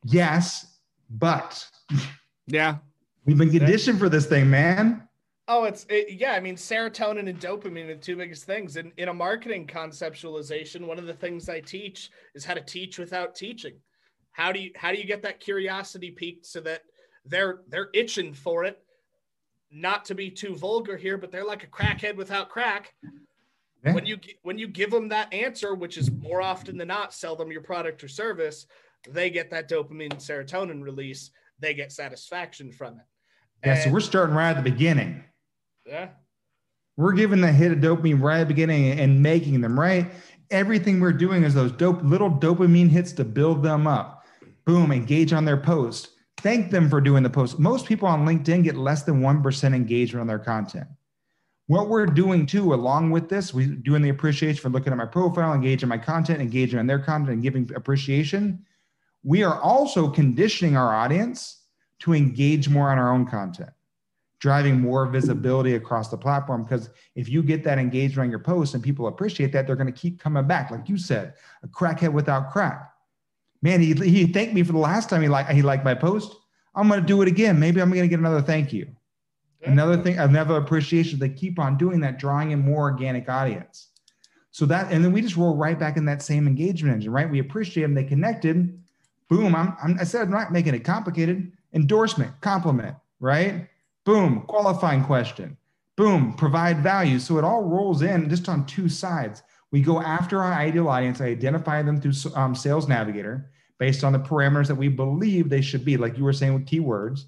[0.03, 0.77] yes,
[1.09, 1.65] but
[2.47, 2.77] Yeah.
[3.25, 5.07] we've been conditioned for this thing, man.
[5.49, 6.33] Oh, it's it, yeah.
[6.33, 8.75] I mean, serotonin and dopamine are the two biggest things.
[8.75, 12.99] And in a marketing conceptualization, one of the things I teach is how to teach
[12.99, 13.75] without teaching.
[14.31, 16.81] How do you how do you get that curiosity piqued so that
[17.25, 18.79] they're they're itching for it?
[19.71, 22.93] Not to be too vulgar here, but they're like a crackhead without crack.
[23.85, 23.93] Yeah.
[23.93, 27.37] when you when you give them that answer, which is more often than not, sell
[27.37, 28.67] them your product or service,
[29.09, 31.31] they get that dopamine and serotonin release.
[31.59, 33.05] They get satisfaction from it.
[33.65, 35.23] Yeah, so we're starting right at the beginning.
[35.85, 36.09] yeah,
[36.95, 40.11] We're giving the hit of dopamine right at the beginning and making them right.
[40.51, 44.25] Everything we're doing is those dope little dopamine hits to build them up.
[44.65, 46.09] Boom, engage on their post.
[46.37, 47.57] Thank them for doing the post.
[47.57, 50.87] Most people on LinkedIn get less than 1% engagement on their content.
[51.65, 55.05] What we're doing too, along with this, we're doing the appreciation for looking at my
[55.05, 58.63] profile, engaging my content, engaging on their content, and giving appreciation.
[59.23, 61.61] We are also conditioning our audience
[61.99, 63.71] to engage more on our own content
[64.39, 66.63] driving more visibility across the platform.
[66.63, 69.91] Because if you get that engagement on your post and people appreciate that, they're going
[69.91, 70.71] to keep coming back.
[70.71, 72.91] Like you said, a crackhead without crack.
[73.61, 76.35] Man, he, he thanked me for the last time he liked he liked my post.
[76.75, 77.59] I'm going to do it again.
[77.59, 78.87] Maybe I'm going to get another thank you.
[79.63, 81.17] Another thing, another appreciation.
[81.17, 83.87] They keep on doing that, drawing in more organic audience.
[84.51, 87.29] So that, and then we just roll right back in that same engagement engine, right?
[87.29, 87.95] We appreciate them.
[87.95, 88.79] They connected.
[89.29, 89.55] Boom.
[89.55, 91.51] I'm, I'm I said I'm not making it complicated.
[91.73, 93.67] Endorsement, compliment, right?
[94.05, 95.57] Boom, qualifying question.
[95.97, 97.19] Boom, provide value.
[97.19, 99.43] So it all rolls in just on two sides.
[99.71, 104.13] We go after our ideal audience, I identify them through um, Sales Navigator based on
[104.13, 107.25] the parameters that we believe they should be, like you were saying with keywords.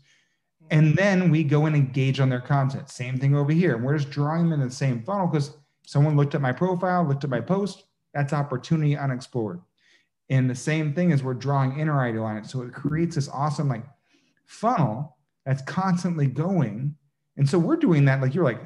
[0.72, 2.90] And then we go and engage on their content.
[2.90, 3.76] Same thing over here.
[3.76, 7.04] And we're just drawing them in the same funnel because someone looked at my profile,
[7.04, 7.86] looked at my post.
[8.14, 9.62] That's opportunity unexplored.
[10.30, 12.52] And the same thing is we're drawing inner ideal audience.
[12.52, 13.84] So it creates this awesome like
[14.46, 16.96] funnel that's constantly going.
[17.38, 18.22] And so we're doing that.
[18.22, 18.62] Like you're like,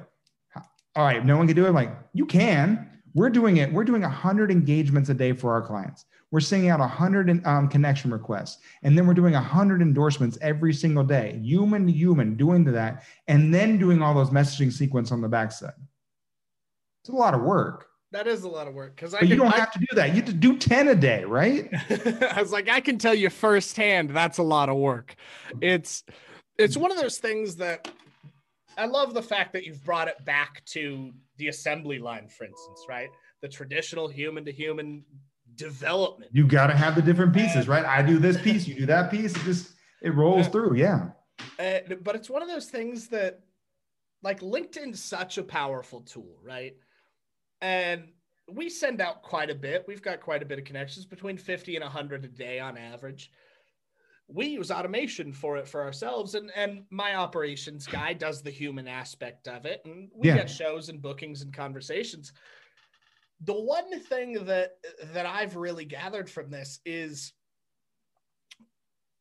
[0.96, 1.70] all right, no one can do it.
[1.70, 2.90] I'm like, you can.
[3.16, 3.72] We're doing it.
[3.72, 6.06] We're doing 100 engagements a day for our clients.
[6.32, 8.58] We're sending out 100 um, connection requests.
[8.82, 13.04] And then we're doing 100 endorsements every single day, human to human, doing that.
[13.28, 15.74] And then doing all those messaging sequence on the backside.
[17.04, 17.88] It's a lot of work.
[18.14, 20.10] That is a lot of work because I you don't I, have to do that.
[20.10, 21.68] You have to do 10 a day, right?
[22.32, 25.16] I was like, I can tell you firsthand that's a lot of work.
[25.62, 26.04] It's
[26.58, 27.90] it's one of those things that
[28.78, 32.86] I love the fact that you've brought it back to the assembly line, for instance,
[32.88, 33.10] right?
[33.42, 35.04] The traditional human to human
[35.56, 36.32] development.
[36.34, 37.84] You got to have the different pieces, right?
[37.84, 39.36] I do this piece, you do that piece.
[39.36, 40.76] It just, it rolls through.
[40.76, 41.10] Yeah.
[41.60, 43.42] Uh, but it's one of those things that
[44.22, 46.76] like LinkedIn's such a powerful tool, right?
[47.64, 48.10] And
[48.52, 49.86] we send out quite a bit.
[49.88, 53.32] We've got quite a bit of connections between 50 and 100 a day on average.
[54.28, 58.88] We use automation for it for ourselves and and my operations guy does the human
[58.88, 60.38] aspect of it and we Yeah.
[60.38, 62.34] get shows and bookings and conversations.
[63.46, 64.72] The one thing that
[65.14, 67.34] that I've really gathered from this is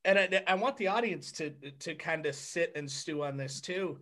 [0.04, 3.60] and I, I want the audience to to kind of sit and stew on this
[3.60, 4.00] too.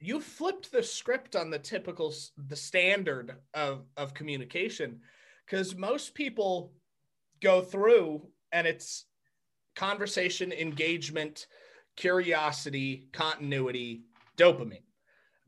[0.00, 2.14] You flipped the script on the typical
[2.48, 5.00] the standard of of communication
[5.46, 6.72] because most people
[7.42, 9.04] go through and it's
[9.76, 11.46] conversation, engagement,
[11.96, 14.02] curiosity, continuity,
[14.36, 14.82] dopamine.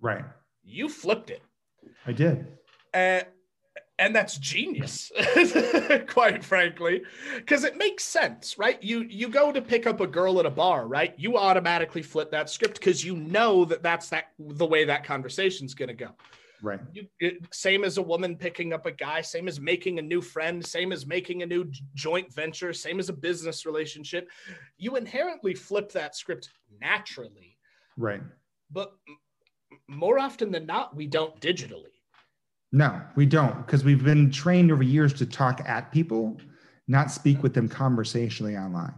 [0.00, 0.24] Right.
[0.62, 1.42] You flipped it.
[2.06, 2.46] I did.
[2.92, 3.20] Uh,
[4.02, 5.12] and that's genius
[6.08, 7.02] quite frankly
[7.36, 8.82] because it makes sense right?
[8.82, 11.14] You you go to pick up a girl at a bar right?
[11.16, 15.74] You automatically flip that script because you know that that's that the way that conversation's
[15.74, 16.10] going to go.
[16.64, 16.78] Right.
[16.92, 20.20] you, it, same as a woman picking up a guy same as making a new
[20.20, 24.28] friend same as making a new joint venture same as a business relationship.
[24.78, 26.50] You inherently flip that script
[26.80, 27.56] naturally.
[27.96, 28.22] Right.
[28.70, 28.94] but
[29.86, 31.92] more often than not we don't digitally
[32.72, 36.38] No, we don't, because we've been trained over years to talk at people,
[36.88, 38.94] not speak with them conversationally online.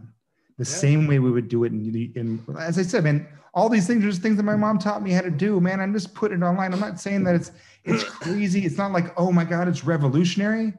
[0.57, 0.77] The Yeah.
[0.77, 4.03] same way we would do it in, in, as I said, man, all these things
[4.03, 5.59] are just things that my mom taught me how to do.
[5.59, 6.73] Man, I'm just putting it online.
[6.73, 7.51] I'm not saying that it's
[7.83, 8.65] it's crazy.
[8.65, 10.73] It's not like, oh my God, it's revolutionary.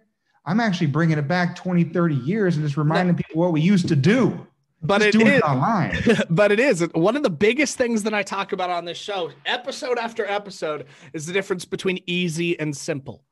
[0.47, 3.89] I'm actually bringing it back 20, 30 years and just reminding people what we used
[3.89, 4.47] to do.
[4.87, 5.97] But Just it is online.
[6.31, 9.31] but it is one of the biggest things that I talk about on this show,
[9.45, 13.25] episode after episode, is the difference between easy and simple.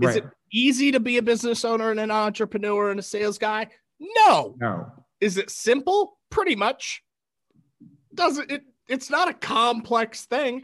[0.00, 3.68] Is it easy to be a business owner and an entrepreneur and a sales guy?
[3.98, 4.54] No.
[4.58, 4.92] No.
[5.20, 6.18] Is it simple?
[6.30, 7.02] Pretty much.
[8.14, 8.62] Doesn't it?
[8.88, 10.62] It's not a complex thing.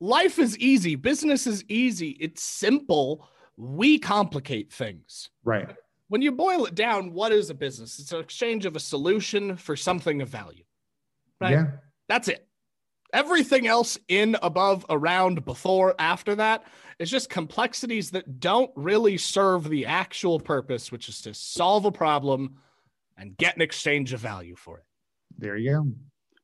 [0.00, 0.94] Life is easy.
[0.94, 2.16] Business is easy.
[2.20, 3.28] It's simple.
[3.56, 5.74] We complicate things Right.
[6.08, 7.98] When you boil it down, what is a business?
[7.98, 10.64] It's an exchange of a solution for something of value.
[11.40, 11.52] Right.
[11.52, 11.66] Yeah.
[12.08, 12.46] That's it.
[13.12, 16.64] Everything else in, above, around, before, after that
[16.98, 21.92] is just complexities that don't really serve the actual purpose, which is to solve a
[21.92, 22.56] problem
[23.16, 24.84] and get an exchange of value for it.
[25.38, 25.86] There you go.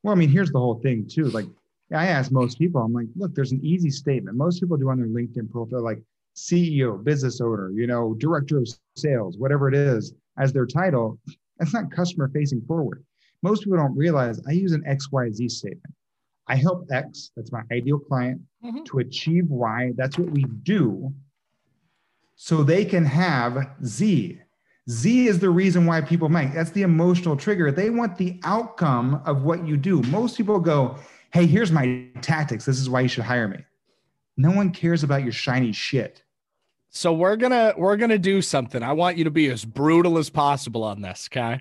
[0.03, 1.25] Well, I mean, here's the whole thing too.
[1.25, 1.47] Like,
[1.93, 4.37] I ask most people, I'm like, look, there's an easy statement.
[4.37, 6.03] Most people do on their LinkedIn profile, like,
[6.37, 11.19] CEO, business owner, you know, director of sales, whatever it is, as their title,
[11.59, 13.05] that's not customer facing forward.
[13.43, 15.95] Most people don't realize I use an XYZ statement.
[16.49, 18.85] I help X, that's my ideal client, Mhm.
[18.87, 19.93] to achieve Y.
[19.97, 21.13] That's what we do.
[22.35, 24.41] So they can have Z.
[24.91, 26.53] Z is the reason why people might.
[26.55, 27.71] That's the emotional trigger.
[27.71, 30.03] They want the outcome of what you do.
[30.03, 30.97] Most people go,
[31.33, 32.67] Hey, here's my tactics.
[32.67, 33.65] This is why you should hire me.
[34.37, 36.23] No one cares about your shiny shit.
[36.95, 38.83] So we're gonna we're gonna do something.
[38.83, 41.61] I want you to be as brutal as possible on this, okay?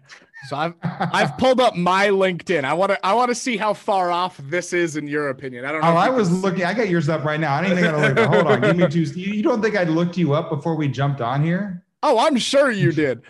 [0.49, 2.65] So I've I've pulled up my LinkedIn.
[2.65, 5.63] I want to I want to see how far off this is in your opinion.
[5.63, 5.87] I don't know.
[5.87, 6.63] Oh, I was can- looking.
[6.65, 7.53] I got yours up right now.
[7.55, 8.19] I didn't even look.
[8.27, 8.61] Hold on.
[8.61, 9.03] Give me two.
[9.03, 11.85] You, you don't think I looked you up before we jumped on here?
[12.03, 13.21] Oh, I'm sure you did.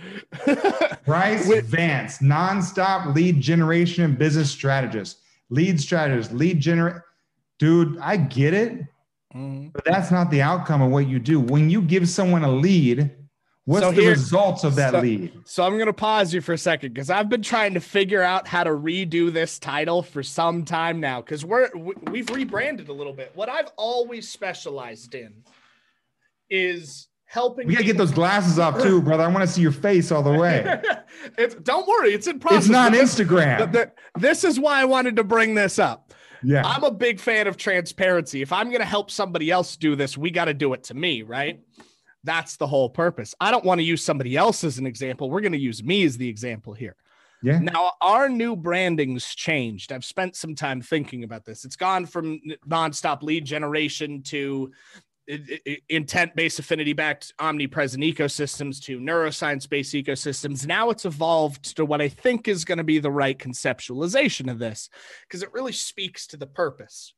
[1.06, 1.66] Bryce Wait.
[1.66, 5.20] Vance, nonstop lead generation and business strategist,
[5.50, 6.96] lead strategist, lead generate.
[7.60, 8.82] Dude, I get it,
[9.36, 9.74] Mhm.
[9.74, 11.40] but that's not the outcome of what you do.
[11.40, 13.12] When you give someone a lead,
[13.66, 15.32] what's So the here- results of that so- lead?
[15.46, 18.48] So I'm gonna pause you for a second because I've been trying to figure out
[18.48, 22.94] how to redo this title for some time now because we're we- we've rebranded a
[22.94, 23.32] little bit.
[23.36, 25.34] What I've always specialized in
[26.50, 27.68] is helping.
[27.68, 29.24] We gotta get those glasses off too, brother.
[29.24, 30.82] I want to see your face all the way.
[31.38, 32.64] it's don't worry, it's in process.
[32.64, 33.72] It's not this- Instagram.
[33.72, 36.11] but this is why I wanted to bring this up.
[36.44, 36.64] Yeah.
[36.66, 38.42] I'm a big fan of transparency.
[38.42, 40.94] If I'm going to help somebody else do this, we got to do it to
[40.94, 41.60] me, right?
[42.24, 43.34] That's the whole purpose.
[43.40, 45.30] I don't want to use somebody else as an example.
[45.30, 46.96] We're going to use me as the example here.
[47.44, 47.58] Yeah.
[47.58, 49.92] Now, our new branding's changed.
[49.92, 51.66] I've spent some time thinking about this.
[51.66, 54.72] It's gone from nonstop lead generation to
[55.90, 60.66] intent based affinity backed omnipresent ecosystems to neuroscience based ecosystems.
[60.66, 64.60] Now it's evolved to what I think is going to be the right conceptualization of
[64.60, 64.90] this
[65.28, 67.14] because it really speaks to the purpose.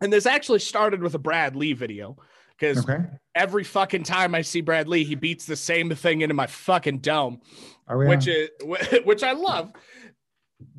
[0.00, 2.16] And this actually started with a Brad Lea video
[2.58, 2.98] because Okay.
[3.34, 6.98] every fucking time I see Brad Lea, he beats the same thing into my fucking
[6.98, 7.40] dome
[7.88, 8.48] Oh, which is
[9.04, 9.72] which I love.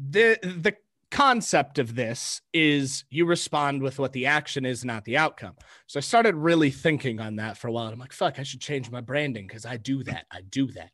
[0.09, 0.75] The the
[1.11, 5.55] concept of this is you respond with what the action is, not the outcome.
[5.87, 7.85] So I started really thinking on that for a while.
[7.85, 10.25] And I'm like, fuck, I should change my branding because I do that.
[10.31, 10.91] I do that.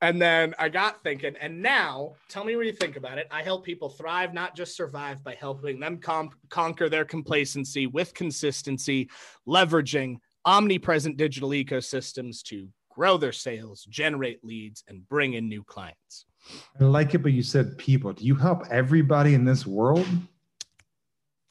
[0.00, 3.28] And then I got thinking, and now tell me what you think about it.
[3.30, 8.14] I help people thrive, not just survive, by helping them com- conquer their complacency with
[8.14, 9.10] consistency,
[9.46, 16.26] leveraging omnipresent digital ecosystems to grow their sales, generate leads, and bring in new clients.
[16.80, 18.12] I like it, but you said people.
[18.12, 20.06] Do you help everybody in this world?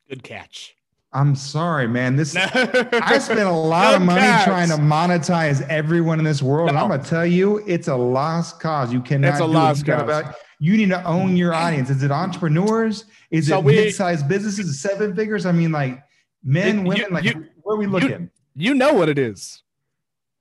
[0.10, 0.76] Good catch.
[1.12, 2.16] I'm sorry, man.
[2.16, 6.70] This I I spent a lot of money trying to monetize everyone in this world.
[6.70, 8.94] And I'm gonna tell you, it's a lost cause.
[8.94, 10.04] You cannot It's a lost You cause.
[10.04, 11.90] about- you need to own your audience.
[11.90, 13.06] Is it entrepreneurs?
[13.32, 15.46] Is So it we- mid-sized businesses, seven figures?
[15.46, 16.04] I mean, like
[16.44, 18.30] men, You- women, like you- where are we looking?
[18.56, 19.64] you know what it is.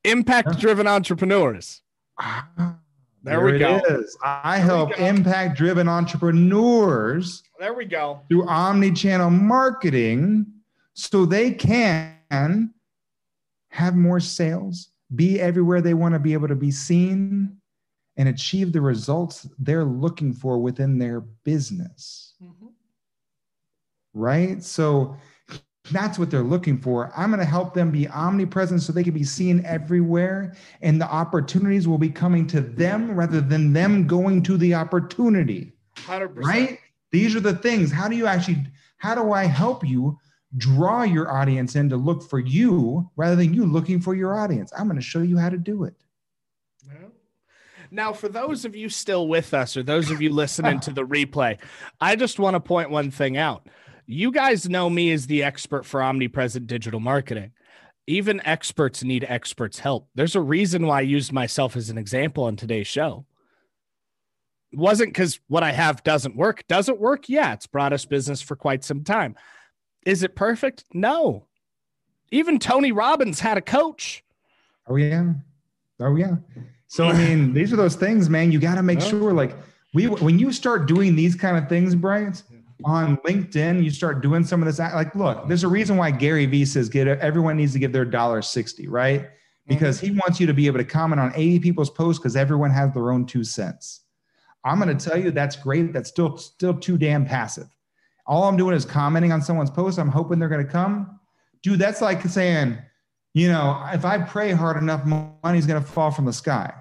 [0.04, 1.82] Impact driven entrepreneurs.
[2.18, 2.48] Ah.
[3.26, 3.80] Ah, There we it go.
[3.88, 4.16] is.
[4.22, 8.20] I There help impact-driven entrepreneurs There we go.
[8.28, 10.46] through omni-channel marketing
[10.94, 12.72] so they can
[13.70, 17.56] have more sales, be everywhere they want to be able to be seen,
[18.16, 22.34] and achieve the results they're looking for within their business.
[24.14, 24.62] Right?
[24.62, 25.16] So
[25.90, 27.12] that's what they're looking for.
[27.16, 31.06] I'm going to help them be omnipresent so they can be seen everywhere, and the
[31.10, 36.46] opportunities will be coming to them rather than them going to the opportunity Hundred percent.
[36.46, 36.78] right
[37.10, 38.64] these are the things how do you actually
[38.98, 40.16] how do i help you
[40.56, 44.72] draw your audience in to look for you rather than you looking for your audience
[44.78, 45.94] i'm going to show you how to do it
[47.90, 51.06] Now, for those of you still with us, or those of you listening to the
[51.06, 51.56] replay,
[52.00, 53.66] I just want to point one thing out.
[54.10, 57.52] You guys know me as the expert for omnipresent digital marketing.
[58.06, 60.08] Even experts need experts' help.
[60.14, 63.26] There's a reason why I used myself as an example on today's show.
[64.72, 66.64] It wasn't because what I have doesn't work.
[66.68, 67.28] Does it work?
[67.28, 69.36] Yeah, it's brought us business for quite some time.
[70.06, 70.84] Is it perfect?
[70.94, 71.44] No.
[72.30, 74.24] Even Tony Robbins had a coach.
[74.88, 75.34] oh yeah
[76.00, 76.36] oh yeah
[76.86, 79.06] so i mean these are those things man you got to make Yeah.
[79.06, 79.54] sure like
[79.92, 82.44] we when you start doing these kind of things Bryant,
[82.84, 86.46] on linkedin you start doing some of this like look there's a reason why gary
[86.46, 89.22] vee says get everyone needs to give their dollar 60 right
[89.68, 89.74] mm-hmm.
[89.74, 92.70] because he wants you to be able to comment on 80 people's posts because everyone
[92.70, 94.02] has their own two cents.
[94.64, 95.10] I'm going to mm-hmm.
[95.10, 95.92] tell you that's great.
[95.92, 97.68] That's still still too damn passive.
[98.26, 99.98] All I'm doing is commenting on someone's post.
[99.98, 101.18] I'm hoping they're going to come.
[101.62, 102.76] Dude, that's like saying,
[103.32, 105.04] you know, if I pray hard enough,
[105.42, 106.72] money's going to fall from the sky.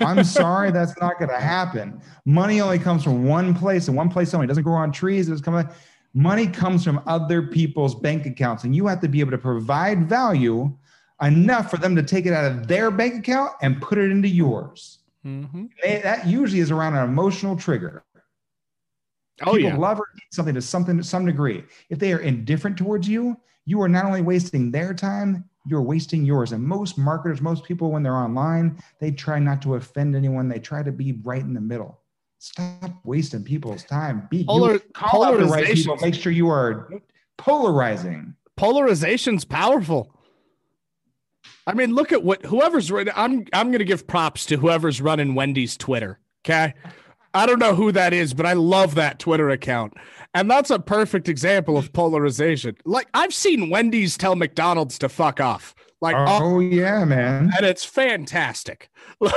[0.00, 2.00] I'm sorry, that's not going to happen.
[2.24, 4.44] Money only comes from one place and one place only.
[4.44, 5.28] It doesn't grow on trees.
[5.28, 5.68] It doesn't come.
[6.14, 10.08] Money comes from other people's bank accounts, and you have to be able to provide
[10.08, 10.72] value
[11.22, 14.28] enough for them to take it out of their bank account and put it into
[14.28, 14.98] yours.
[15.24, 15.66] Mm-hmm.
[15.82, 18.04] They, that usually is around an emotional trigger.
[19.42, 19.76] Oh People yeah.
[19.76, 21.64] love or hate something to something to some degree.
[21.90, 23.36] If they are indifferent towards you,
[23.66, 26.52] you are not only wasting their time, you're wasting yours.
[26.52, 30.48] And most marketers, most people, when they're online, they try not to offend anyone.
[30.48, 32.00] They try to be right in the middle.
[32.38, 34.28] Stop wasting people's time.
[34.30, 34.80] Be Polar- you.
[34.94, 35.96] Call out the right people.
[35.96, 36.88] Make sure you are
[37.36, 38.34] polarizing.
[38.56, 40.14] polarization's powerful.
[41.66, 43.12] I mean, look at what whoever's running.
[43.16, 46.18] I'm I'm gonna give props to whoever's running Wendy's Twitter.
[46.44, 46.74] Okay.
[47.34, 49.94] I don't know who that is, but I love that Twitter account.
[50.34, 52.76] And that's a perfect example of polarization.
[52.84, 55.74] Like I've seen Wendy's tell McDonald's to fuck off.
[56.00, 57.50] Like oh, Oh, oh yeah, man.
[57.56, 58.90] and it's fantastic.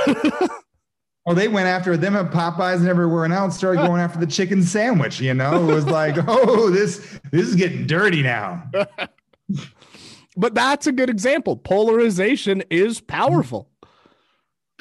[1.24, 3.56] Oh, they went after them at Popeyes and everywhere else.
[3.56, 5.20] Started going after the chicken sandwich.
[5.20, 8.68] You know, it was like, oh, this this is getting dirty now.
[10.36, 11.56] but that's a good example.
[11.56, 13.68] Polarization is powerful.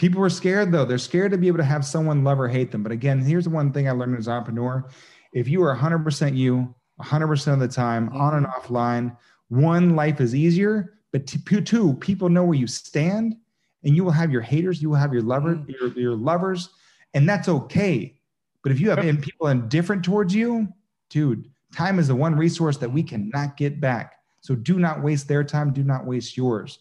[0.02, 0.84] People were scared though.
[0.84, 2.82] They're scared to be able to have someone love or hate them.
[2.82, 4.90] But again, here's the one thing I learned as an entrepreneur:
[5.32, 9.16] if you are 100% you, 100% of the time, on and offline,
[9.50, 10.96] one life is easier.
[11.12, 13.36] But two, people know where you stand,
[13.84, 15.70] and you will have your haters, you will have your lover, Mm.
[15.70, 16.70] your, your lovers,
[17.14, 18.18] and that's okay.
[18.64, 19.22] But if you have Yep.
[19.22, 20.68] people indifferent towards you,
[21.12, 24.14] dude, time is the one resource that we cannot get back.
[24.40, 25.72] So do not waste their time.
[25.74, 26.80] Do not waste yours.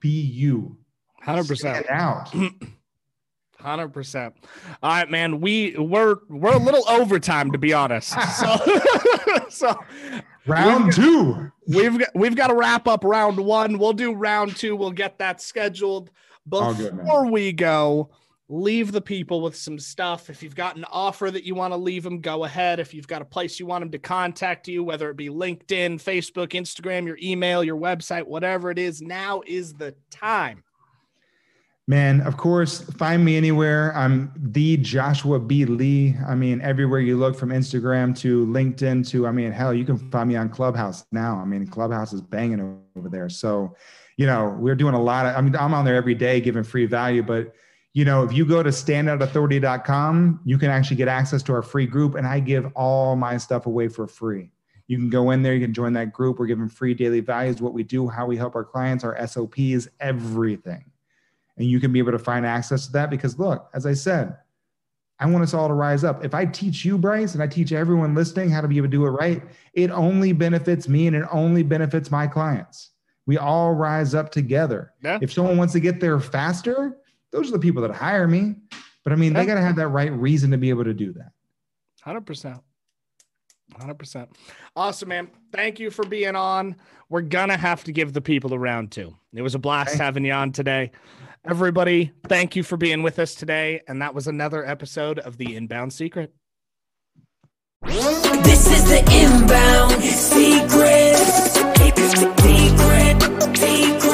[0.00, 0.78] Be you.
[1.26, 1.90] 100%.
[1.90, 2.34] Out.
[3.58, 4.34] Hundred percent.
[4.82, 5.40] All right, man.
[5.40, 8.12] We we're we're a little overtime to be honest.
[8.36, 8.56] So,
[9.48, 9.78] so
[10.46, 11.52] Round two.
[11.68, 13.78] we've got we've got to wrap up round one.
[13.78, 14.74] We'll do round two.
[14.74, 16.10] We'll get that scheduled.
[16.50, 16.96] All good.
[16.96, 18.10] Before we go,
[18.48, 20.28] leave the people with some stuff.
[20.28, 22.80] If you've got an offer that you want to leave them, go ahead.
[22.80, 26.02] If you've got a place you want them to contact you, whether it be LinkedIn,
[26.02, 30.64] Facebook, Instagram, your email, your website, whatever it is, now is the time.
[31.88, 33.92] Man, of course, find me anywhere.
[33.96, 35.64] I'm the Joshua B.
[35.64, 36.14] Lee.
[36.28, 39.98] I mean, everywhere you look from Instagram to LinkedIn to, I mean, hell, you can
[40.10, 41.38] find me on Clubhouse now.
[41.38, 43.28] I mean, Clubhouse is banging over there.
[43.28, 43.74] So,
[44.16, 46.62] you know, we're doing a lot of, I mean, I'm on there every day giving
[46.62, 47.52] free value, but
[47.94, 51.86] you know, if you go to standoutauthority.com, you can actually get access to our free
[51.86, 54.52] group and I give all my stuff away for free.
[54.86, 56.38] You can go in there, you can join that group.
[56.38, 59.88] We're giving free daily values, what we do, how we help our clients, our SOPs,
[59.98, 60.91] everything
[61.56, 64.36] and you can be able to find access to that because look as i said
[65.18, 67.72] i want us all to rise up if i teach you bryce and i teach
[67.72, 69.42] everyone listening how to be able to do it right
[69.74, 72.90] it only benefits me and it only benefits my clients
[73.26, 75.18] we all rise up together Yeah.
[75.20, 76.98] if someone wants to get there faster
[77.30, 78.56] those are the people that hire me
[79.04, 79.40] but i mean Yeah.
[79.40, 81.32] they got to have that right reason to be able to do that
[82.00, 82.58] Hundred percent.
[83.78, 84.28] Hundred percent.
[84.74, 85.30] Awesome, man.
[85.52, 86.74] Thank you for being on.
[87.08, 89.16] We're gonna have to give the people the round two.
[89.32, 90.02] It was a blast Okay.
[90.02, 90.90] having you on today.
[91.44, 93.80] Everybody, thank you for being with us today.
[93.88, 96.32] And that was another episode of the Inbound Secret.
[97.84, 101.16] This is the inbound secret.
[102.38, 104.11] Secret, secret.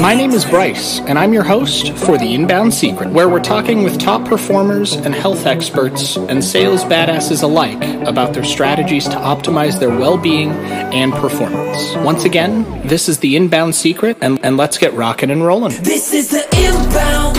[0.00, 3.82] My name is Bryce, and I'm your host for The Inbound Secret, where we're talking
[3.82, 9.80] with top performers and health experts and sales badasses alike about their strategies to optimize
[9.80, 11.96] their well being and performance.
[11.96, 15.72] Once again, this is The Inbound Secret, and, and let's get rocking and rolling.
[15.82, 17.36] This is The Inbound.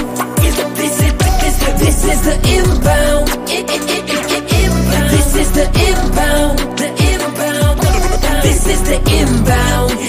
[1.80, 3.28] This is, The Inbound.
[5.10, 6.60] This is The Inbound.
[6.78, 7.80] The Inbound.
[8.44, 10.00] This is The Inbound.